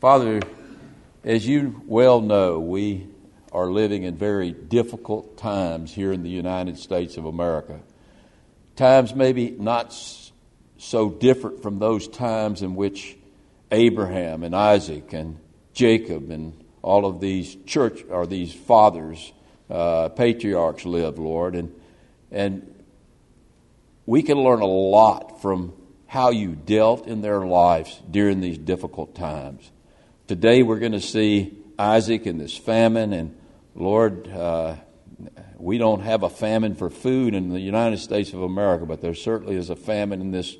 [0.00, 0.40] Father,
[1.24, 3.06] as you well know, we
[3.52, 7.80] are living in very difficult times here in the United States of America.
[8.76, 9.94] Times maybe not
[10.78, 13.18] so different from those times in which
[13.70, 15.38] Abraham and Isaac and
[15.74, 19.34] Jacob and all of these church or these fathers,
[19.68, 21.78] uh, patriarchs lived, Lord, and
[22.30, 22.82] and
[24.06, 25.74] we can learn a lot from
[26.06, 29.70] how you dealt in their lives during these difficult times.
[30.30, 33.36] Today we're going to see Isaac in this famine, and
[33.74, 34.76] Lord, uh,
[35.56, 39.16] we don't have a famine for food in the United States of America, but there
[39.16, 40.56] certainly is a famine in this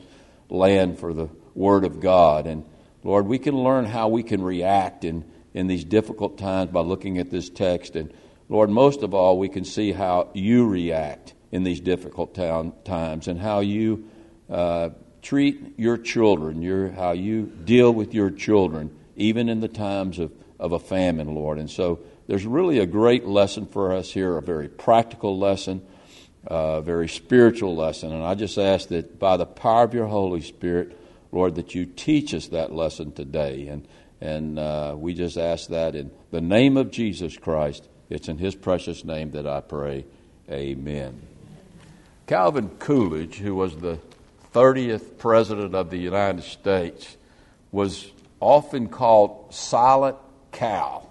[0.49, 2.49] land for the Word of God.
[2.49, 2.65] And
[3.05, 7.19] Lord, we can learn how we can react in, in these difficult times by looking
[7.19, 7.95] at this text.
[7.95, 8.13] And
[8.49, 13.39] Lord, most of all, we can see how you react in these difficult times and
[13.39, 14.09] how you
[14.51, 14.89] uh,
[15.23, 20.33] treat your children, your, how you deal with your children, even in the times of,
[20.59, 21.59] of a famine, Lord.
[21.59, 25.83] And so there's really a great lesson for us here, a very practical lesson,
[26.45, 28.13] a very spiritual lesson.
[28.13, 30.99] And I just ask that by the power of your Holy Spirit,
[31.33, 33.69] Lord, that you teach us that lesson today.
[33.69, 33.87] And,
[34.21, 37.89] and uh, we just ask that in the name of Jesus Christ.
[38.09, 40.05] It's in his precious name that I pray.
[40.51, 41.21] Amen.
[42.27, 43.99] Calvin Coolidge, who was the
[44.53, 47.17] 30th President of the United States,
[47.71, 50.17] was often called Silent
[50.53, 51.11] Cal.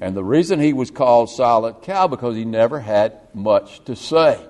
[0.00, 4.40] And the reason he was called Silent Cal because he never had much to say.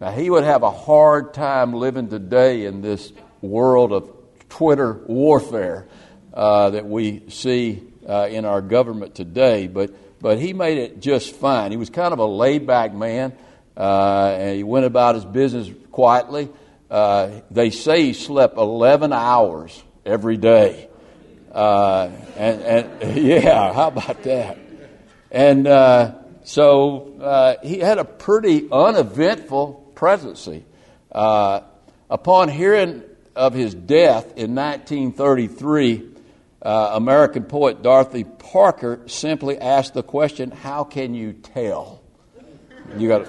[0.00, 4.10] Now, he would have a hard time living today in this world of
[4.48, 5.86] Twitter warfare
[6.32, 11.34] uh, that we see uh, in our government today, but, but he made it just
[11.34, 11.70] fine.
[11.70, 13.36] He was kind of a laid back man.
[13.76, 16.48] Uh, and he went about his business quietly.
[16.90, 20.87] Uh, they say he slept 11 hours every day.
[21.52, 24.58] Uh, and, and yeah, how about that?
[25.30, 30.64] And uh, so uh, he had a pretty uneventful presidency.
[31.10, 31.60] Uh,
[32.10, 33.02] upon hearing
[33.34, 36.14] of his death in 1933,
[36.62, 42.02] American poet Dorothy Parker simply asked the question, How can you tell?
[42.96, 43.28] You got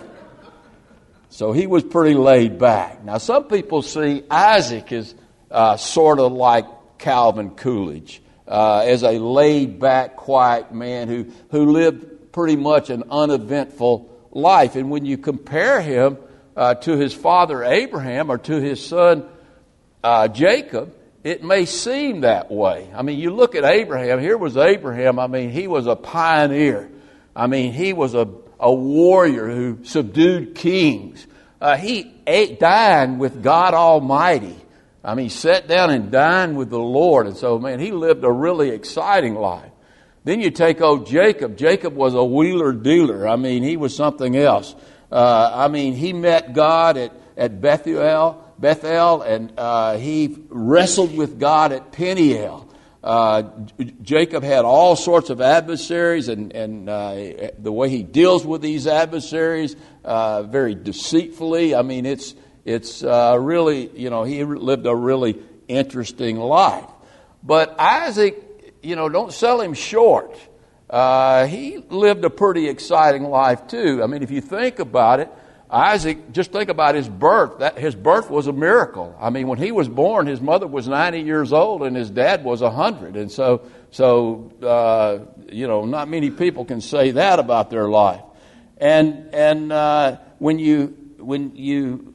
[1.30, 3.04] so he was pretty laid back.
[3.04, 5.14] Now, some people see Isaac as
[5.52, 6.66] uh, sort of like
[7.00, 13.04] Calvin Coolidge, uh, as a laid back, quiet man who, who lived pretty much an
[13.10, 14.76] uneventful life.
[14.76, 16.18] And when you compare him
[16.56, 19.26] uh, to his father Abraham or to his son
[20.04, 22.90] uh, Jacob, it may seem that way.
[22.94, 26.90] I mean, you look at Abraham, here was Abraham, I mean, he was a pioneer.
[27.36, 28.28] I mean, he was a
[28.60, 31.26] a warrior who subdued kings.
[31.62, 34.56] Uh, he ate, dined with God Almighty.
[35.04, 37.28] I mean, he sat down and dined with the Lord.
[37.28, 39.72] And so, man, he lived a really exciting life.
[40.26, 41.58] Then you take old Jacob.
[41.58, 43.28] Jacob was a wheeler dealer.
[43.28, 44.76] I mean, he was something else.
[45.12, 51.40] Uh, I mean, he met God at, at Bethel, Bethel, and uh, he wrestled with
[51.40, 52.68] God at Peniel.
[53.02, 53.44] Uh,
[54.02, 58.88] Jacob had all sorts of adversaries, and, and uh, the way he deals with these
[58.88, 61.74] adversaries, uh, very deceitfully.
[61.74, 62.36] I mean, it's,
[62.70, 66.86] it's uh, really, you know, he lived a really interesting life.
[67.42, 70.38] But Isaac, you know, don't sell him short.
[70.88, 74.04] Uh, he lived a pretty exciting life, too.
[74.04, 75.30] I mean, if you think about it,
[75.72, 77.58] Isaac, just think about his birth.
[77.58, 79.16] That, his birth was a miracle.
[79.20, 82.44] I mean, when he was born, his mother was 90 years old and his dad
[82.44, 83.16] was 100.
[83.16, 88.22] And so, so uh, you know, not many people can say that about their life.
[88.78, 92.14] And, and uh, when, you, when you,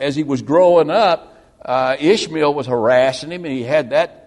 [0.00, 4.20] as he was growing up, uh, Ishmael was harassing him and he had that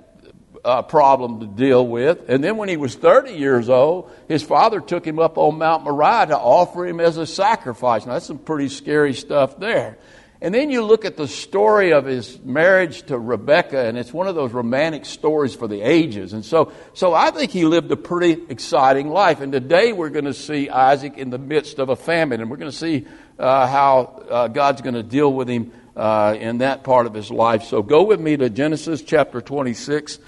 [0.63, 2.29] uh, problem to deal with.
[2.29, 5.83] And then when he was 30 years old, his father took him up on Mount
[5.83, 8.05] Moriah to offer him as a sacrifice.
[8.05, 9.97] Now, that's some pretty scary stuff there.
[10.43, 14.27] And then you look at the story of his marriage to Rebecca, and it's one
[14.27, 16.33] of those romantic stories for the ages.
[16.33, 19.39] And so, so I think he lived a pretty exciting life.
[19.39, 22.57] And today we're going to see Isaac in the midst of a famine, and we're
[22.57, 23.07] going to see
[23.39, 27.31] uh, how uh, God's going to deal with him uh, in that part of his
[27.31, 27.63] life.
[27.63, 30.19] So go with me to Genesis chapter 26,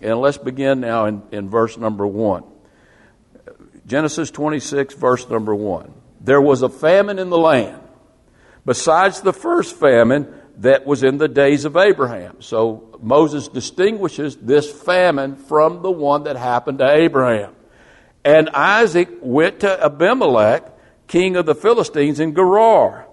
[0.00, 2.44] and let's begin now in, in verse number 1.
[3.88, 5.92] Genesis 26, verse number 1.
[6.20, 7.80] There was a famine in the land,
[8.64, 12.40] besides the first famine that was in the days of Abraham.
[12.40, 17.54] So Moses distinguishes this famine from the one that happened to Abraham.
[18.24, 20.64] And Isaac went to Abimelech,
[21.08, 23.06] king of the Philistines, in Gerar.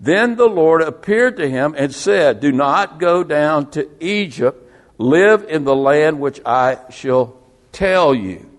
[0.00, 5.44] Then the Lord appeared to him and said, Do not go down to Egypt, live
[5.48, 7.38] in the land which I shall
[7.72, 8.50] tell you.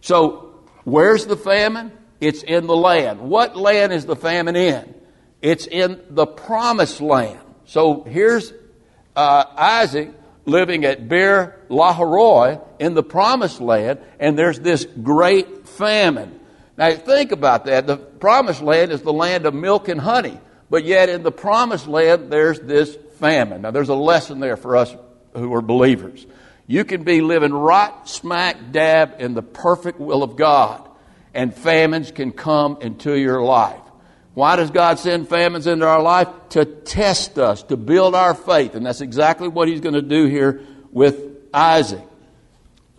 [0.00, 0.54] So,
[0.84, 1.92] where's the famine?
[2.20, 3.20] It's in the land.
[3.20, 4.95] What land is the famine in?
[5.46, 7.38] It's in the promised land.
[7.66, 8.52] So here's
[9.14, 10.12] uh, Isaac
[10.44, 16.40] living at Beer Laharoi in the promised land, and there's this great famine.
[16.76, 17.86] Now think about that.
[17.86, 20.36] The promised land is the land of milk and honey,
[20.68, 23.62] but yet in the promised land there's this famine.
[23.62, 24.96] Now there's a lesson there for us
[25.32, 26.26] who are believers.
[26.66, 30.88] You can be living right smack dab in the perfect will of God,
[31.34, 33.85] and famines can come into your life.
[34.36, 36.28] Why does God send famines into our life?
[36.50, 38.74] To test us, to build our faith.
[38.74, 40.60] And that's exactly what He's going to do here
[40.92, 41.18] with
[41.54, 42.04] Isaac.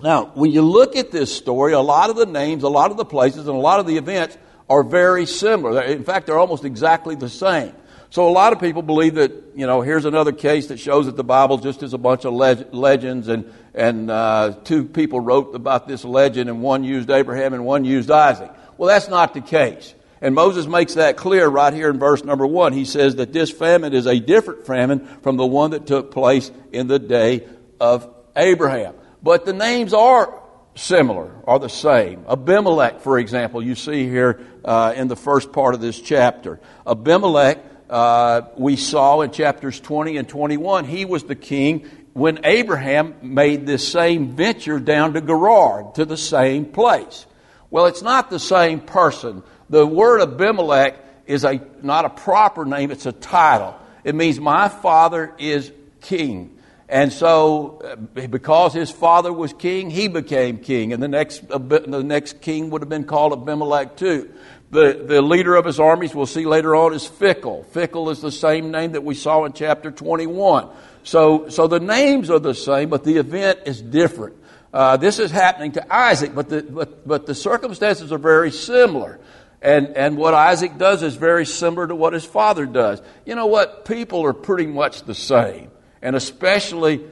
[0.01, 2.97] Now, when you look at this story, a lot of the names, a lot of
[2.97, 4.35] the places, and a lot of the events
[4.67, 5.83] are very similar.
[5.83, 7.71] In fact, they're almost exactly the same.
[8.09, 11.17] So a lot of people believe that, you know, here's another case that shows that
[11.17, 15.53] the Bible just is a bunch of leg- legends and, and uh, two people wrote
[15.53, 18.49] about this legend and one used Abraham and one used Isaac.
[18.79, 19.93] Well, that's not the case.
[20.21, 22.73] And Moses makes that clear right here in verse number one.
[22.73, 26.51] He says that this famine is a different famine from the one that took place
[26.71, 27.47] in the day
[27.79, 28.95] of Abraham.
[29.21, 30.41] But the names are
[30.75, 32.25] similar, are the same.
[32.29, 36.59] Abimelech, for example, you see here uh, in the first part of this chapter.
[36.85, 37.59] Abimelech,
[37.89, 43.67] uh, we saw in chapters 20 and 21, he was the king when Abraham made
[43.67, 47.27] this same venture down to Gerar, to the same place.
[47.69, 49.43] Well, it's not the same person.
[49.69, 53.75] The word Abimelech is a, not a proper name, it's a title.
[54.03, 55.71] It means my father is
[56.01, 56.57] king.
[56.89, 57.95] And so, uh,
[58.27, 60.93] because his father was king, he became king.
[60.93, 64.31] And the next, the next king would have been called Abimelech too.
[64.71, 67.65] The, the leader of his armies, we'll see later on, is Phicol.
[67.67, 70.69] Phicol is the same name that we saw in chapter 21.
[71.03, 74.35] So, so the names are the same, but the event is different.
[74.73, 79.19] Uh, this is happening to Isaac, but the, but, but the circumstances are very similar.
[79.61, 83.01] And, and what Isaac does is very similar to what his father does.
[83.25, 83.85] You know what?
[83.85, 85.71] People are pretty much the same.
[86.01, 87.03] And especially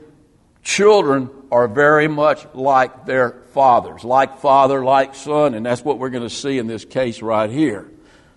[0.63, 5.53] children are very much like their fathers, like father, like son.
[5.55, 7.89] And that's what we're going to see in this case right here.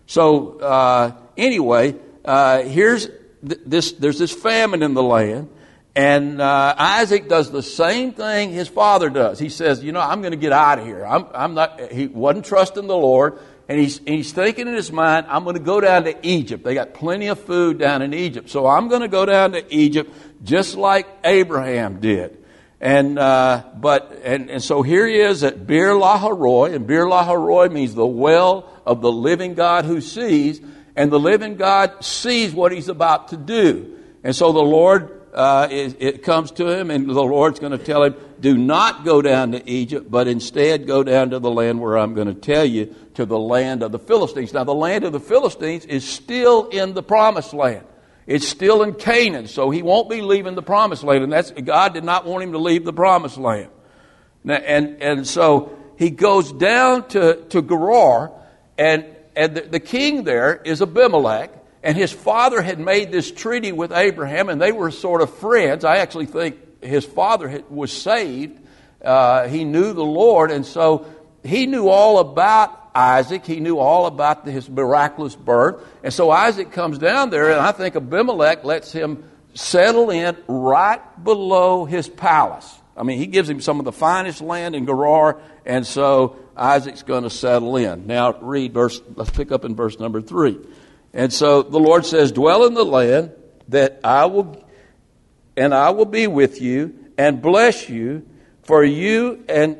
[0.06, 5.50] So, uh, anyway, uh, here's th- this, there's this famine in the land.
[5.94, 9.40] And uh, Isaac does the same thing his father does.
[9.40, 11.04] He says, "You know, I'm going to get out of here.
[11.04, 14.90] I'm, I'm not." He wasn't trusting the Lord and he's, and he's thinking in his
[14.90, 16.64] mind, I'm going to go down to Egypt.
[16.64, 18.48] They got plenty of food down in Egypt.
[18.48, 20.10] So I'm going to go down to Egypt
[20.42, 22.42] just like Abraham did.
[22.80, 27.70] And, uh, but, and, and so here he is at Bir Laharoi, and Bir Laharoi
[27.70, 30.60] means the well of the living God who sees,
[30.96, 33.98] and the living God sees what he's about to do.
[34.22, 37.78] And so the Lord uh, it, it, comes to him, and the Lord's going to
[37.78, 41.80] tell him, Do not go down to Egypt, but instead go down to the land
[41.80, 44.52] where I'm going to tell you, to the land of the Philistines.
[44.52, 47.84] Now, the land of the Philistines is still in the promised land.
[48.26, 51.24] It's still in Canaan, so he won't be leaving the promised land.
[51.24, 53.70] And that's, God did not want him to leave the promised land.
[54.44, 58.32] Now, and, and so he goes down to, to Gerar,
[58.76, 59.04] and,
[59.34, 61.50] and the, the king there is Abimelech.
[61.80, 65.84] And his father had made this treaty with Abraham, and they were sort of friends.
[65.84, 68.60] I actually think his father was saved.
[69.02, 71.06] Uh, he knew the Lord, and so
[71.44, 73.44] he knew all about Isaac.
[73.46, 75.84] He knew all about his miraculous birth.
[76.02, 79.24] And so Isaac comes down there, and I think Abimelech lets him
[79.54, 82.78] settle in right below his palace.
[82.96, 87.04] I mean, he gives him some of the finest land in Gerar, and so Isaac's
[87.04, 88.08] going to settle in.
[88.08, 90.58] Now, read verse, let's pick up in verse number three.
[91.14, 93.32] And so the Lord says, Dwell in the land
[93.68, 94.64] that I will,
[95.58, 98.26] and I will be with you and bless you,
[98.62, 99.76] for you and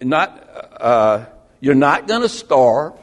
[0.00, 1.26] not, uh,
[1.60, 2.94] you're not going to starve.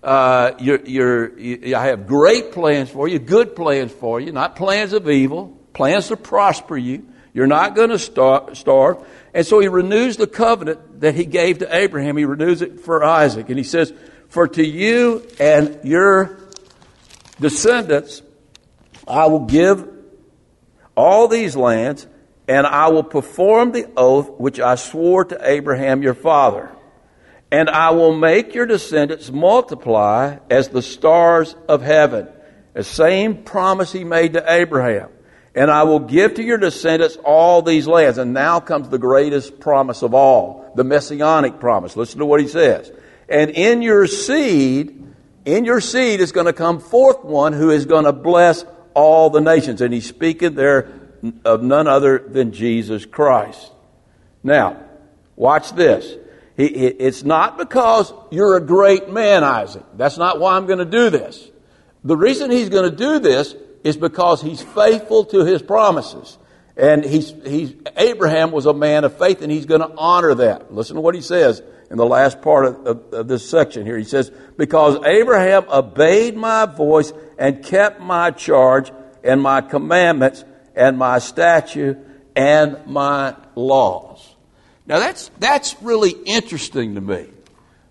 [0.00, 4.54] Uh, you're, you're, you, I have great plans for you, good plans for you, not
[4.54, 7.08] plans of evil, plans to prosper you.
[7.34, 9.04] You're not going to star- starve.
[9.34, 12.16] And so he renews the covenant that he gave to Abraham.
[12.16, 13.48] He renews it for Isaac.
[13.48, 13.92] And he says,
[14.28, 16.38] For to you and your
[17.40, 18.22] descendants,
[19.06, 19.97] I will give
[20.98, 22.08] all these lands,
[22.48, 26.72] and I will perform the oath which I swore to Abraham your father.
[27.52, 32.28] And I will make your descendants multiply as the stars of heaven.
[32.74, 35.08] The same promise he made to Abraham.
[35.54, 38.18] And I will give to your descendants all these lands.
[38.18, 41.96] And now comes the greatest promise of all, the messianic promise.
[41.96, 42.90] Listen to what he says.
[43.28, 45.00] And in your seed,
[45.44, 48.64] in your seed is going to come forth one who is going to bless
[48.98, 49.80] all the nations.
[49.80, 50.92] And he's speaking there
[51.44, 53.72] of none other than Jesus Christ.
[54.42, 54.88] Now,
[55.38, 56.16] Watch this.
[56.56, 59.84] It's not because you're a great man, Isaac.
[59.96, 61.48] That's not why I'm going to do this.
[62.02, 66.36] The reason he's going to do this is because he's faithful to his promises.
[66.78, 70.72] And he's, he's, Abraham was a man of faith and he's going to honor that.
[70.72, 73.98] Listen to what he says in the last part of, of, of this section here.
[73.98, 78.92] He says, Because Abraham obeyed my voice and kept my charge
[79.24, 80.44] and my commandments
[80.76, 81.98] and my statute
[82.36, 84.36] and my laws.
[84.86, 87.26] Now that's, that's really interesting to me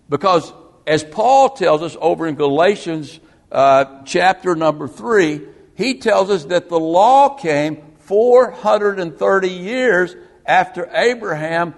[0.08, 0.50] because
[0.86, 3.20] as Paul tells us over in Galatians
[3.52, 5.42] uh, chapter number three,
[5.74, 11.74] he tells us that the law came 430 years after Abraham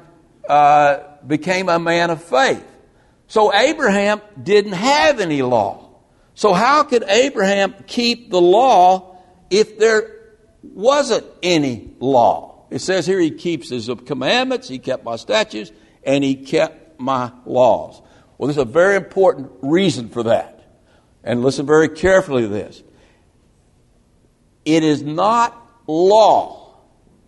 [0.49, 2.65] uh, became a man of faith.
[3.27, 5.91] So Abraham didn't have any law.
[6.35, 9.19] So how could Abraham keep the law
[9.51, 10.19] if there
[10.63, 12.67] wasn't any law?
[12.71, 15.73] It says here he keeps his commandments, he kept my statutes,
[16.05, 18.01] and he kept my laws.
[18.39, 20.57] Well, there's a very important reason for that.
[21.25, 22.83] And listen very carefully to this.
[24.65, 25.60] It is not
[25.91, 26.77] law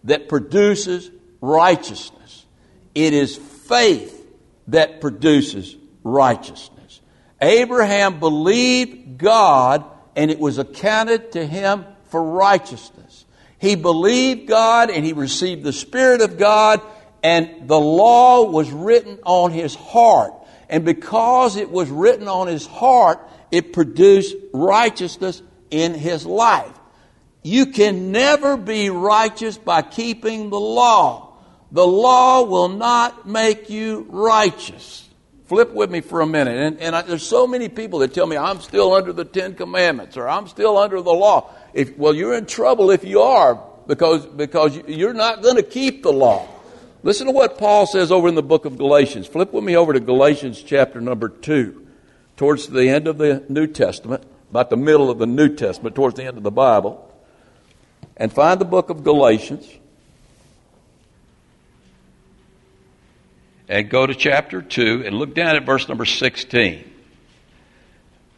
[0.05, 2.47] that produces righteousness.
[2.95, 4.27] It is faith
[4.69, 7.01] that produces righteousness.
[7.41, 13.25] Abraham believed God and it was accounted to him for righteousness.
[13.59, 16.81] He believed God and he received the Spirit of God,
[17.23, 20.35] and the law was written on his heart.
[20.69, 23.21] And because it was written on his heart,
[23.53, 26.77] it produced righteousness in his life.
[27.43, 31.37] You can never be righteous by keeping the law.
[31.73, 35.09] The law will not make you righteous.
[35.47, 36.57] Flip with me for a minute.
[36.57, 39.55] And, and I, there's so many people that tell me I'm still under the Ten
[39.55, 41.51] Commandments or I'm still under the law.
[41.75, 46.03] If, well, you're in trouble if you are because, because you're not going to keep
[46.03, 46.47] the law.
[47.03, 49.27] Listen to what Paul says over in the book of Galatians.
[49.27, 51.87] Flip with me over to Galatians chapter number 2,
[52.37, 56.15] towards the end of the New Testament, about the middle of the New Testament, towards
[56.15, 57.12] the end of the Bible.
[58.17, 59.69] And find the book of Galatians.
[63.69, 66.93] And go to chapter 2 and look down at verse number 16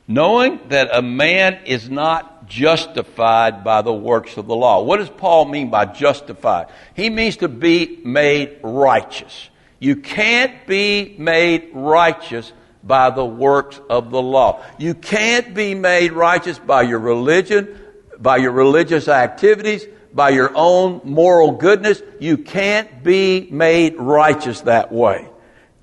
[0.06, 4.82] knowing that a man is not justified by the works of the law.
[4.82, 6.68] What does Paul mean by justified?
[6.94, 9.48] He means to be made righteous.
[9.78, 12.52] You can't be made righteous
[12.82, 14.62] by the works of the law.
[14.78, 17.80] You can't be made righteous by your religion,
[18.18, 22.02] by your religious activities, by your own moral goodness.
[22.20, 25.28] You can't be made righteous that way.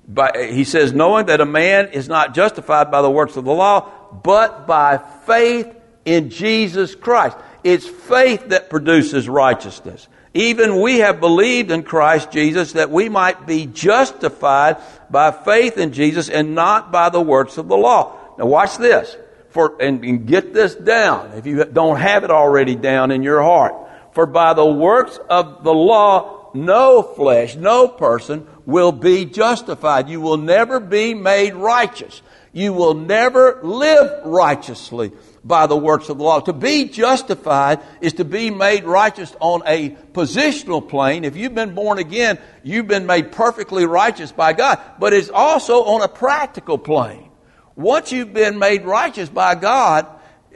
[0.08, 3.52] But he says, knowing that a man is not justified by the works of the
[3.52, 3.90] law,
[4.22, 5.74] but by faith
[6.04, 7.36] in Jesus Christ.
[7.64, 10.08] It's faith that produces righteousness.
[10.34, 14.78] Even we have believed in Christ Jesus that we might be justified
[15.10, 18.18] by faith in Jesus and not by the works of the law.
[18.38, 19.16] Now watch this.
[19.52, 23.42] For, and, and get this down if you don't have it already down in your
[23.42, 23.74] heart.
[24.12, 30.08] For by the works of the law, no flesh, no person will be justified.
[30.08, 32.22] You will never be made righteous.
[32.52, 36.40] You will never live righteously by the works of the law.
[36.40, 41.24] To be justified is to be made righteous on a positional plane.
[41.24, 44.80] If you've been born again, you've been made perfectly righteous by God.
[45.00, 47.31] But it's also on a practical plane.
[47.76, 50.06] Once you've been made righteous by God,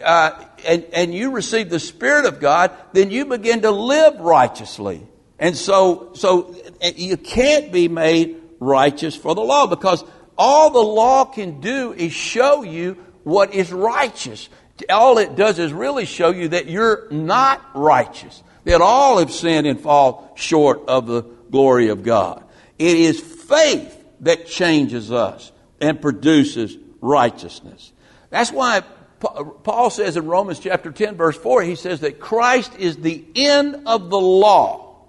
[0.02, 5.06] uh, and, and you receive the Spirit of God, then you begin to live righteously.
[5.38, 6.54] And so, so
[6.94, 10.04] you can't be made righteous for the law because
[10.38, 14.48] all the law can do is show you what is righteous.
[14.90, 19.66] All it does is really show you that you're not righteous, that all have sinned
[19.66, 22.44] and fall short of the glory of God.
[22.78, 26.76] It is faith that changes us and produces
[27.06, 27.92] righteousness.
[28.30, 28.82] That's why
[29.20, 33.84] Paul says in Romans chapter 10, verse 4, he says that Christ is the end
[33.86, 35.04] of the law.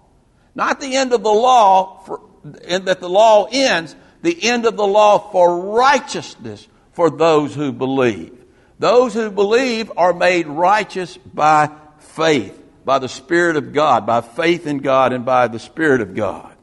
[0.55, 2.21] Not the end of the law, for,
[2.67, 7.71] and that the law ends, the end of the law for righteousness for those who
[7.71, 8.33] believe.
[8.79, 14.67] Those who believe are made righteous by faith, by the Spirit of God, by faith
[14.67, 16.55] in God and by the Spirit of God.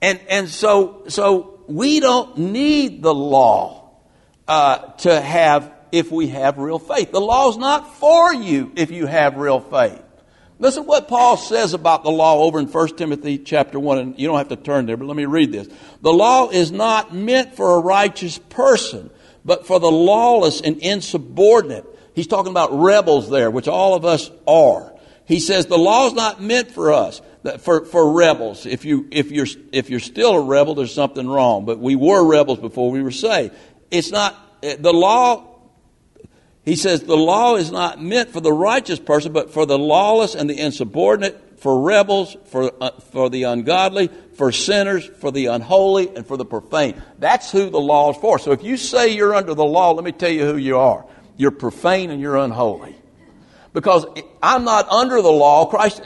[0.00, 3.81] And, and so, so we don't need the law
[4.52, 7.10] uh, to have if we have real faith.
[7.10, 10.02] The law is not for you if you have real faith.
[10.58, 14.28] Listen what Paul says about the law over in 1 Timothy chapter 1, and you
[14.28, 15.68] don't have to turn there, but let me read this.
[16.02, 19.08] The law is not meant for a righteous person,
[19.42, 21.86] but for the lawless and insubordinate.
[22.14, 24.92] He's talking about rebels there, which all of us are.
[25.24, 27.22] He says the law is not meant for us,
[27.60, 28.66] for, for rebels.
[28.66, 31.64] If, you, if, you're, if you're still a rebel, there's something wrong.
[31.64, 33.54] But we were rebels before we were saved.
[33.92, 35.52] It's not, the law
[36.64, 40.34] he says the law is not meant for the righteous person, but for the lawless
[40.34, 46.14] and the insubordinate, for rebels, for, uh, for the ungodly, for sinners, for the unholy,
[46.14, 47.02] and for the profane.
[47.18, 48.38] That's who the law is for.
[48.38, 51.04] So if you say you're under the law, let me tell you who you are.
[51.36, 52.96] You're profane and you're unholy
[53.72, 54.04] because
[54.42, 55.64] I'm not under the law.
[55.66, 56.02] Christ,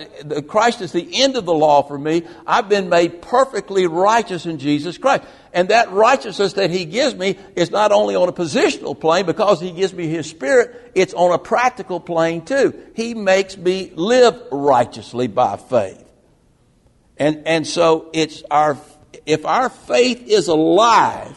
[0.46, 2.22] Christ is the end of the law for me.
[2.46, 5.24] I've been made perfectly righteous in Jesus Christ.
[5.52, 9.60] And that righteousness that He gives me is not only on a positional plane because
[9.60, 12.78] He gives me His Spirit, it's on a practical plane too.
[12.94, 16.04] He makes me live righteously by faith.
[17.16, 18.78] And, and so it's our,
[19.24, 21.36] if our faith is alive,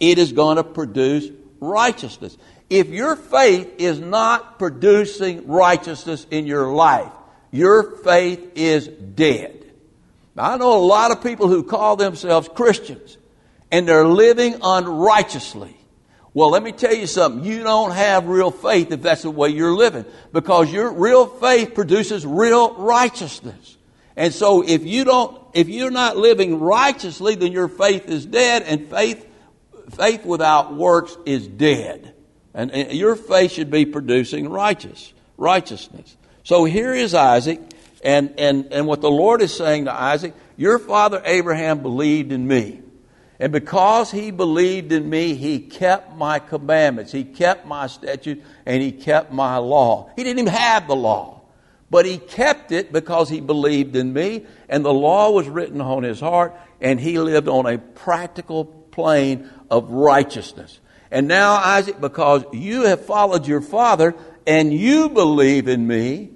[0.00, 1.28] it is going to produce
[1.60, 2.38] righteousness.
[2.70, 7.12] If your faith is not producing righteousness in your life,
[7.50, 9.72] your faith is dead.
[10.34, 13.16] Now, I know a lot of people who call themselves Christians
[13.70, 15.74] and they're living unrighteously.
[16.34, 17.42] Well, let me tell you something.
[17.42, 21.74] You don't have real faith if that's the way you're living because your real faith
[21.74, 23.76] produces real righteousness.
[24.14, 28.62] And so if you don't, if you're not living righteously, then your faith is dead
[28.62, 29.26] and faith,
[29.90, 32.14] faith without works is dead.
[32.58, 36.16] And, and your faith should be producing righteous, righteousness.
[36.42, 37.60] So here is Isaac,
[38.02, 42.48] and, and, and what the Lord is saying to Isaac, your father Abraham believed in
[42.48, 42.82] me.
[43.38, 48.82] And because he believed in me, he kept my commandments, he kept my statutes, and
[48.82, 50.10] he kept my law.
[50.16, 51.42] He didn't even have the law,
[51.90, 56.02] but he kept it because he believed in me, and the law was written on
[56.02, 60.80] his heart, and he lived on a practical plane of righteousness.
[61.10, 64.14] And now, Isaac, because you have followed your father
[64.46, 66.30] and you believe in me,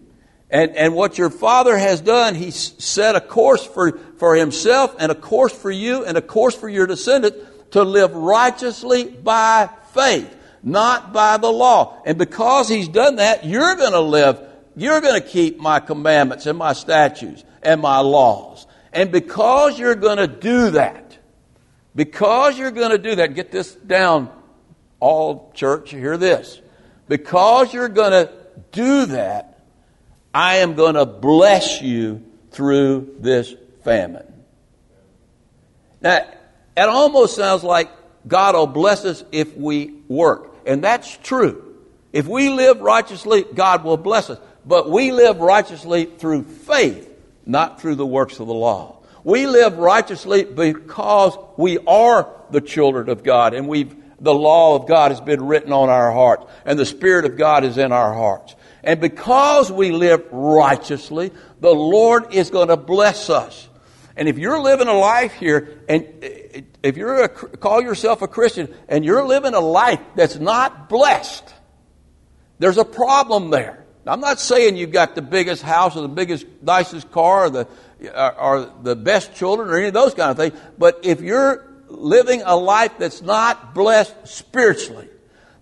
[0.52, 5.10] and, and what your father has done, he set a course for, for himself and
[5.10, 7.38] a course for you and a course for your descendants
[7.70, 12.02] to live righteously by faith, not by the law.
[12.04, 14.40] And because he's done that, you're going to live,
[14.76, 18.66] you're going to keep my commandments and my statutes and my laws.
[18.92, 21.16] And because you're going to do that,
[21.96, 24.30] because you're going to do that, get this down
[25.02, 26.60] all church, hear this.
[27.08, 28.32] Because you're going to
[28.70, 29.58] do that,
[30.32, 34.32] I am going to bless you through this famine.
[36.00, 36.24] Now,
[36.76, 37.90] it almost sounds like
[38.28, 40.54] God will bless us if we work.
[40.66, 41.76] And that's true.
[42.12, 44.38] If we live righteously, God will bless us.
[44.64, 47.12] But we live righteously through faith,
[47.44, 48.98] not through the works of the law.
[49.24, 54.86] We live righteously because we are the children of God and we've the law of
[54.86, 58.14] God has been written on our hearts, and the Spirit of God is in our
[58.14, 58.54] hearts.
[58.84, 63.68] And because we live righteously, the Lord is going to bless us.
[64.16, 68.72] And if you're living a life here, and uh, if you're call yourself a Christian,
[68.88, 71.52] and you're living a life that's not blessed,
[72.58, 73.84] there's a problem there.
[74.06, 77.68] I'm not saying you've got the biggest house or the biggest, nicest car or the,
[78.12, 81.71] uh, or the best children or any of those kind of things, but if you're
[81.92, 85.08] living a life that's not blessed spiritually,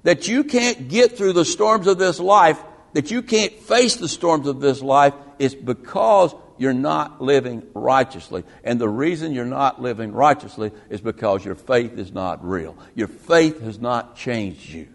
[0.02, 2.58] that you can't get through the storms of this life,
[2.92, 8.44] that you can't face the storms of this life, is because you're not living righteously.
[8.64, 12.76] And the reason you're not living righteously is because your faith is not real.
[12.94, 14.88] Your faith has not changed you.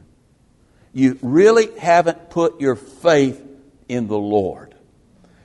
[0.94, 3.42] You really haven't put your faith
[3.90, 4.76] in the Lord.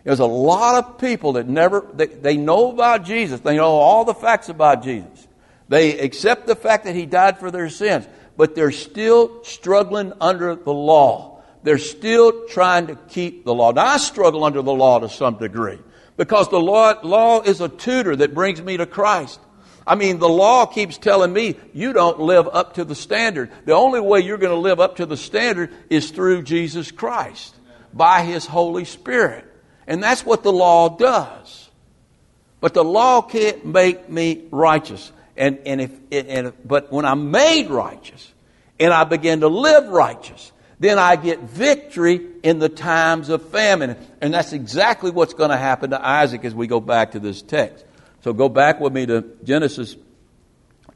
[0.05, 3.40] There's a lot of people that never, they, they know about Jesus.
[3.40, 5.26] They know all the facts about Jesus.
[5.70, 8.06] They accept the fact that He died for their sins,
[8.37, 11.42] but they're still struggling under the law.
[11.62, 13.70] They're still trying to keep the law.
[13.70, 15.78] Now, I struggle under the law to some degree
[16.16, 19.38] because the law, law is a tutor that brings me to Christ.
[19.87, 23.52] I mean, the law keeps telling me you don't live up to the standard.
[23.64, 27.54] The only way you're going to live up to the standard is through Jesus Christ
[27.94, 29.46] by His Holy Spirit.
[29.87, 31.70] And that's what the law does.
[32.61, 35.12] But the law can't make me righteous.
[35.40, 38.31] And, and if, and, but when I'm made righteous
[38.79, 43.96] and I begin to live righteous, then I get victory in the times of famine.
[44.20, 47.40] And that's exactly what's going to happen to Isaac as we go back to this
[47.40, 47.87] text.
[48.20, 49.96] So go back with me to Genesis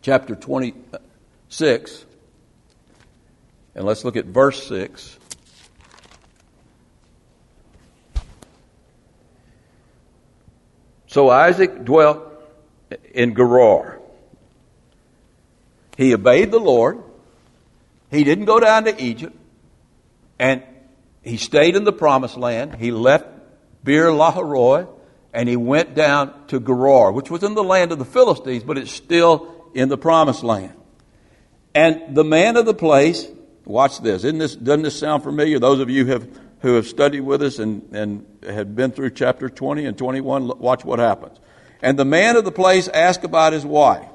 [0.02, 2.04] chapter 26,
[3.74, 5.18] and let's look at verse 6.
[11.06, 12.20] So Isaac dwelt
[13.14, 14.00] in Gerar
[15.96, 17.02] he obeyed the Lord.
[18.10, 19.36] He didn't go down to Egypt.
[20.38, 20.62] And
[21.22, 22.76] he stayed in the promised land.
[22.76, 23.26] He left
[23.82, 24.88] Beer Lahai
[25.32, 28.78] and he went down to Gerar, which was in the land of the Philistines, but
[28.78, 30.74] it's still in the promised land.
[31.74, 33.26] And the man of the place,
[33.64, 35.58] watch this, this doesn't this sound familiar?
[35.58, 36.28] Those of you have,
[36.60, 40.84] who have studied with us and, and have been through chapter 20 and 21, watch
[40.84, 41.38] what happens.
[41.82, 44.08] And the man of the place asked about his wife.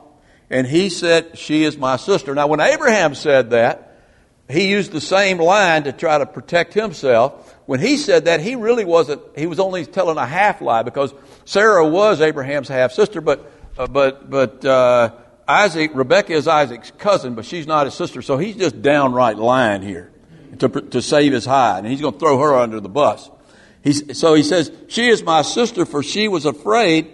[0.49, 2.33] And he said, She is my sister.
[2.33, 3.89] Now, when Abraham said that,
[4.49, 7.55] he used the same line to try to protect himself.
[7.67, 11.13] When he said that, he really wasn't, he was only telling a half lie because
[11.45, 15.11] Sarah was Abraham's half sister, but, uh, but, but, uh,
[15.47, 19.81] Isaac, Rebecca is Isaac's cousin, but she's not his sister, so he's just downright lying
[19.81, 20.11] here
[20.59, 23.29] to, to save his hide, and he's going to throw her under the bus.
[23.83, 27.11] He's, so he says, She is my sister, for she was afraid,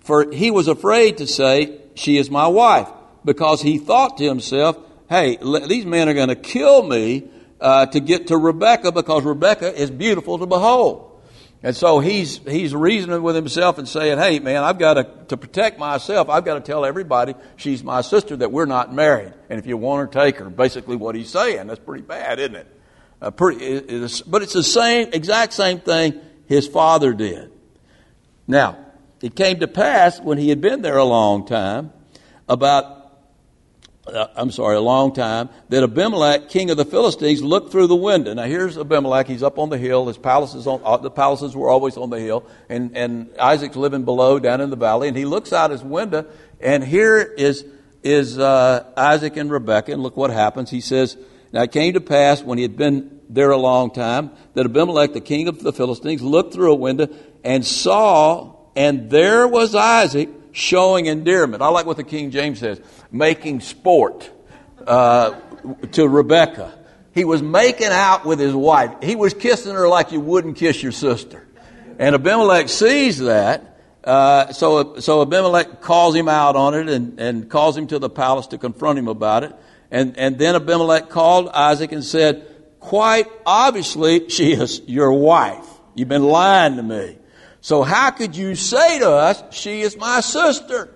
[0.00, 2.88] for he was afraid to say, She is my wife,
[3.24, 4.78] because he thought to himself,
[5.08, 7.28] Hey, these men are going to kill me
[7.60, 11.22] uh, to get to Rebecca because Rebecca is beautiful to behold.
[11.62, 15.38] And so he's, he's reasoning with himself and saying, hey, man, I've got to, to
[15.38, 19.32] protect myself, I've got to tell everybody she's my sister, that we're not married.
[19.48, 20.50] And if you want her, take her.
[20.50, 21.66] Basically what he's saying.
[21.66, 22.80] That's pretty bad, isn't it?
[23.22, 27.50] Uh, pretty, it, it's, but it's the same, exact same thing his father did.
[28.46, 28.76] Now,
[29.24, 31.92] it came to pass when he had been there a long time,
[32.46, 33.00] about
[34.06, 37.96] uh, I'm sorry, a long time, that Abimelech, king of the Philistines, looked through the
[37.96, 38.34] window.
[38.34, 39.26] Now here's Abimelech.
[39.26, 40.08] He's up on the hill.
[40.08, 42.46] His palace is on, uh, the palaces were always on the hill.
[42.68, 45.08] And, and Isaac's living below down in the valley.
[45.08, 46.26] And he looks out his window
[46.60, 47.64] and here is,
[48.02, 49.92] is, uh, Isaac and Rebekah.
[49.92, 50.68] And look what happens.
[50.68, 51.16] He says,
[51.50, 55.14] now it came to pass when he had been there a long time that Abimelech,
[55.14, 57.08] the king of the Philistines, looked through a window
[57.42, 61.62] and saw, and there was Isaac showing endearment.
[61.62, 64.30] I like what the King James says making sport
[64.86, 65.38] uh,
[65.92, 66.78] to Rebecca.
[67.12, 68.90] He was making out with his wife.
[69.02, 71.46] He was kissing her like you wouldn't kiss your sister.
[71.98, 73.78] And Abimelech sees that.
[74.02, 78.10] Uh, so, so Abimelech calls him out on it and, and calls him to the
[78.10, 79.54] palace to confront him about it.
[79.90, 82.48] And, and then Abimelech called Isaac and said,
[82.80, 85.66] Quite obviously, she is your wife.
[85.94, 87.16] You've been lying to me.
[87.64, 90.94] So how could you say to us, she is my sister?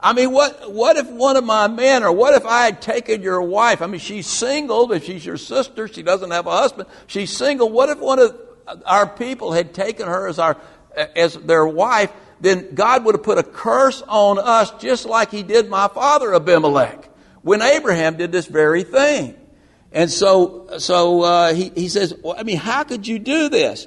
[0.00, 3.22] I mean, what, what if one of my men, or what if I had taken
[3.22, 3.80] your wife?
[3.80, 4.88] I mean, she's single.
[4.88, 6.88] but she's your sister, she doesn't have a husband.
[7.06, 7.70] She's single.
[7.70, 8.36] What if one of
[8.84, 10.56] our people had taken her as our,
[11.14, 12.10] as their wife?
[12.40, 16.34] Then God would have put a curse on us just like he did my father
[16.34, 17.08] Abimelech
[17.42, 19.36] when Abraham did this very thing.
[19.92, 23.86] And so, so uh, he, he says, well, I mean, how could you do this?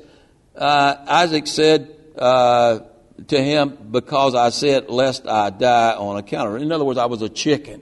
[0.56, 2.80] Uh, Isaac said, uh,
[3.28, 6.62] to him because I said, lest I die on account of it.
[6.62, 7.82] In other words, I was a chicken.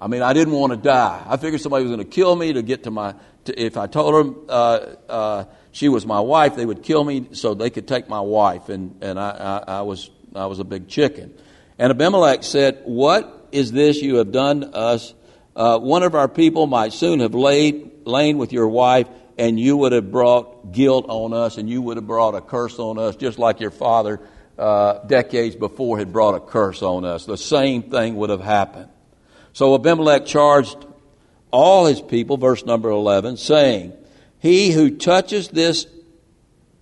[0.00, 1.22] I mean, I didn't want to die.
[1.26, 3.14] I figured somebody was going to kill me to get to my,
[3.44, 7.28] to, if I told them uh, uh, she was my wife, they would kill me
[7.32, 8.68] so they could take my wife.
[8.68, 11.32] And, and I, I, I, was, I was a big chicken.
[11.78, 15.14] And Abimelech said, What is this you have done us?
[15.54, 19.06] Uh, one of our people might soon have laid, lain with your wife,
[19.42, 22.78] and you would have brought guilt on us, and you would have brought a curse
[22.78, 24.20] on us, just like your father
[24.56, 27.26] uh, decades before had brought a curse on us.
[27.26, 28.88] The same thing would have happened.
[29.52, 30.86] So Abimelech charged
[31.50, 33.94] all his people, verse number 11, saying,
[34.38, 35.88] He who touches this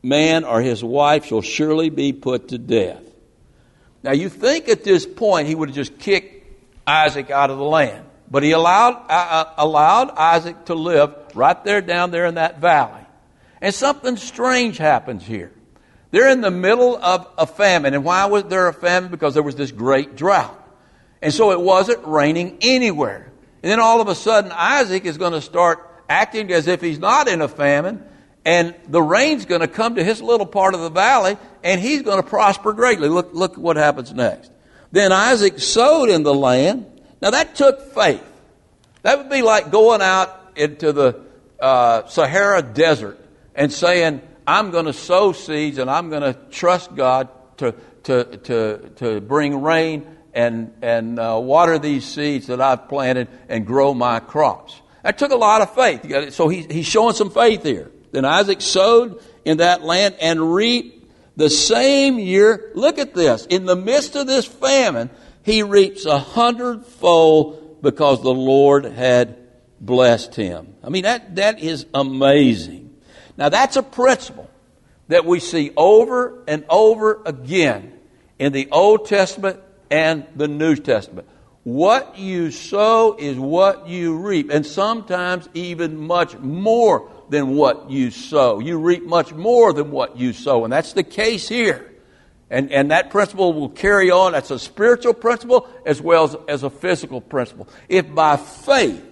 [0.02, 3.02] man or his wife shall surely be put to death.
[4.02, 6.46] Now you think at this point he would have just kicked
[6.86, 8.04] Isaac out of the land.
[8.30, 12.60] But he allowed, uh, uh allowed Isaac to live right there down there in that
[12.60, 13.04] valley.
[13.60, 15.52] And something strange happens here.
[16.10, 17.94] They're in the middle of a famine.
[17.94, 19.10] And why was there a famine?
[19.10, 20.56] Because there was this great drought.
[21.22, 23.30] And so it wasn't raining anywhere.
[23.62, 26.98] And then all of a sudden, Isaac is going to start acting as if he's
[26.98, 28.02] not in a famine.
[28.44, 32.00] And the rain's going to come to his little part of the valley, and he's
[32.02, 33.08] going to prosper greatly.
[33.08, 34.50] Look, look what happens next.
[34.92, 36.86] Then Isaac sowed in the land.
[37.20, 38.24] Now that took faith.
[39.02, 41.20] That would be like going out into the
[41.60, 43.18] uh, Sahara Desert
[43.54, 48.24] and saying, I'm going to sow seeds and I'm going to trust God to, to,
[48.24, 53.94] to, to bring rain and, and uh, water these seeds that I've planted and grow
[53.94, 54.80] my crops.
[55.02, 56.32] That took a lot of faith.
[56.32, 57.90] So he, he's showing some faith here.
[58.12, 62.70] Then Isaac sowed in that land and reaped the same year.
[62.74, 63.46] Look at this.
[63.46, 65.10] In the midst of this famine,
[65.42, 69.36] he reaps a hundredfold because the Lord had
[69.80, 70.74] blessed him.
[70.84, 72.94] I mean, that, that is amazing.
[73.36, 74.50] Now, that's a principle
[75.08, 77.98] that we see over and over again
[78.38, 79.58] in the Old Testament
[79.90, 81.26] and the New Testament.
[81.64, 88.10] What you sow is what you reap, and sometimes even much more than what you
[88.10, 88.60] sow.
[88.60, 90.64] You reap much more than what you sow.
[90.64, 91.92] And that's the case here.
[92.50, 94.32] And, and that principle will carry on.
[94.32, 97.68] That's a spiritual principle as well as, as a physical principle.
[97.88, 99.06] If by faith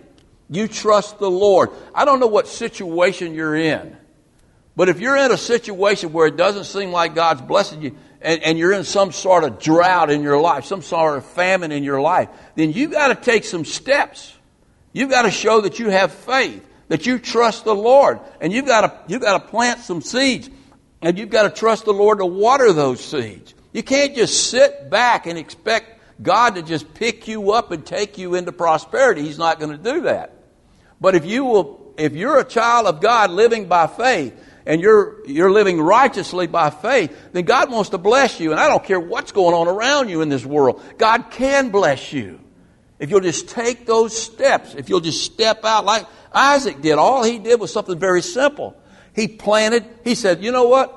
[0.51, 3.97] you trust the Lord, I don't know what situation you're in,
[4.77, 8.43] but if you're in a situation where it doesn't seem like God's blessing you, and,
[8.43, 11.85] and you're in some sort of drought in your life, some sort of famine in
[11.85, 14.35] your life, then you've got to take some steps.
[14.93, 18.67] You've got to show that you have faith, that you trust the Lord, and you've
[18.67, 20.49] got to, you've got to plant some seeds,
[21.03, 23.55] and you've got to trust the Lord to water those seeds.
[23.73, 28.19] You can't just sit back and expect God to just pick you up and take
[28.19, 29.23] you into prosperity.
[29.23, 30.38] He's not going to do that.
[31.01, 34.35] But if you will, if you're a child of God living by faith,
[34.69, 38.51] and you're, you're living righteously by faith, then God wants to bless you.
[38.51, 40.83] And I don't care what's going on around you in this world.
[40.99, 42.39] God can bless you.
[42.99, 47.25] If you'll just take those steps, if you'll just step out like Isaac did, all
[47.25, 48.77] he did was something very simple.
[49.15, 50.95] He planted, he said, you know what?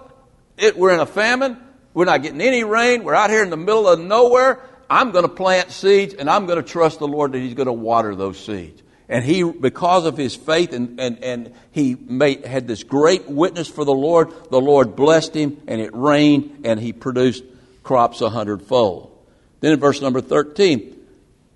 [0.57, 1.57] It, we're in a famine.
[1.93, 3.05] We're not getting any rain.
[3.05, 4.59] We're out here in the middle of nowhere.
[4.89, 7.67] I'm going to plant seeds and I'm going to trust the Lord that He's going
[7.67, 8.81] to water those seeds.
[9.12, 13.67] And he, because of his faith and, and, and he made, had this great witness
[13.67, 17.43] for the Lord, the Lord blessed him and it rained and he produced
[17.84, 19.12] crops a hundredfold.
[19.60, 20.97] Then in verse number 13,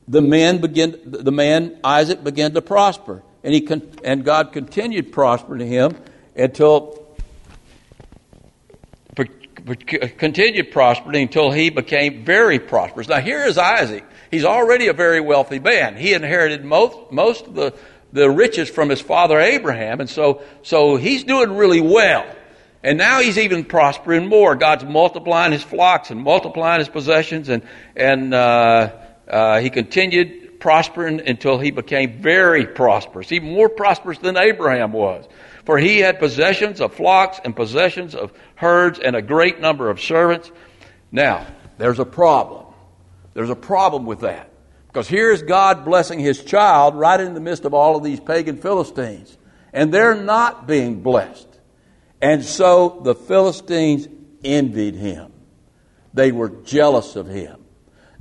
[0.05, 3.65] the man began, the man Isaac began to prosper and he,
[4.03, 5.95] and God continued prospering him
[6.35, 7.07] until,
[10.17, 13.07] continued prospering until he became very prosperous.
[13.07, 14.03] Now here is Isaac
[14.35, 15.95] He's already a very wealthy man.
[15.95, 17.73] He inherited most, most of the,
[18.11, 22.25] the riches from his father Abraham, and so, so he's doing really well.
[22.83, 24.57] And now he's even prospering more.
[24.57, 27.63] God's multiplying his flocks and multiplying his possessions, and,
[27.95, 28.91] and uh,
[29.25, 35.29] uh, he continued prospering until he became very prosperous, even more prosperous than Abraham was.
[35.63, 40.01] For he had possessions of flocks and possessions of herds and a great number of
[40.01, 40.51] servants.
[41.09, 42.64] Now, there's a problem.
[43.35, 44.49] There's a problem with that.
[44.87, 48.57] Because here's God blessing his child right in the midst of all of these pagan
[48.57, 49.37] Philistines.
[49.73, 51.59] And they're not being blessed.
[52.21, 54.07] And so the Philistines
[54.43, 55.33] envied him.
[56.13, 57.65] They were jealous of him.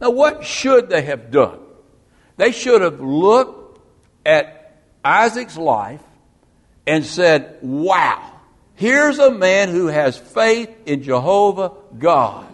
[0.00, 1.60] Now, what should they have done?
[2.36, 3.80] They should have looked
[4.26, 6.02] at Isaac's life
[6.88, 8.32] and said, Wow,
[8.74, 12.48] here's a man who has faith in Jehovah God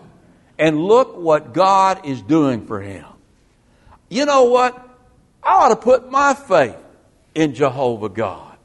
[0.60, 3.06] and look what God is doing for him.
[4.10, 4.76] You know what?
[5.42, 6.76] I ought to put my faith
[7.34, 8.58] in Jehovah God.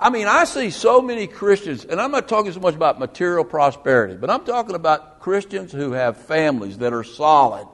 [0.00, 3.44] I mean, I see so many Christians, and I'm not talking so much about material
[3.44, 7.66] prosperity, but I'm talking about Christians who have families that are solid,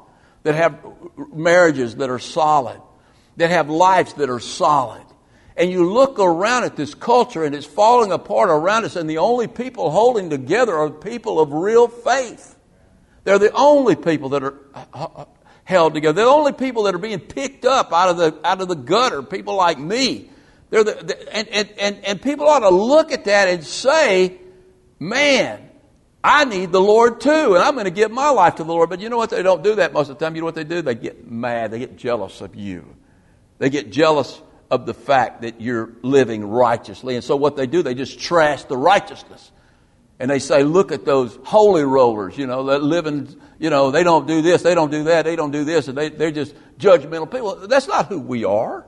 [0.43, 0.77] that have
[1.33, 2.81] marriages that are solid,
[3.37, 5.03] that have lives that are solid.
[5.57, 9.19] And you look around at this culture and it's falling apart around us, and the
[9.19, 12.54] only people holding together are people of real faith.
[13.25, 15.25] They're the only people that are uh, uh, uh,
[15.65, 16.13] held together.
[16.13, 18.77] They're the only people that are being picked up out of the, out of the
[18.77, 20.31] gutter, people like me.
[20.71, 24.39] They're the, the and, and, and, and people ought to look at that and say,
[24.99, 25.71] man,
[26.23, 28.89] I need the Lord too, and I'm going to give my life to the Lord.
[28.91, 29.31] But you know what?
[29.31, 30.35] They don't do that most of the time.
[30.35, 30.83] You know what they do?
[30.83, 31.71] They get mad.
[31.71, 32.97] They get jealous of you.
[33.59, 37.15] They get jealous of the fact that you're living righteously.
[37.15, 39.53] And so what they do, they just trash the righteousness
[40.19, 43.91] and they say, look at those holy rollers, you know, that live in, you know,
[43.91, 46.31] they don't do this, they don't do that, they don't do this, and they, they're
[46.31, 47.67] just judgmental people.
[47.67, 48.87] That's not who we are.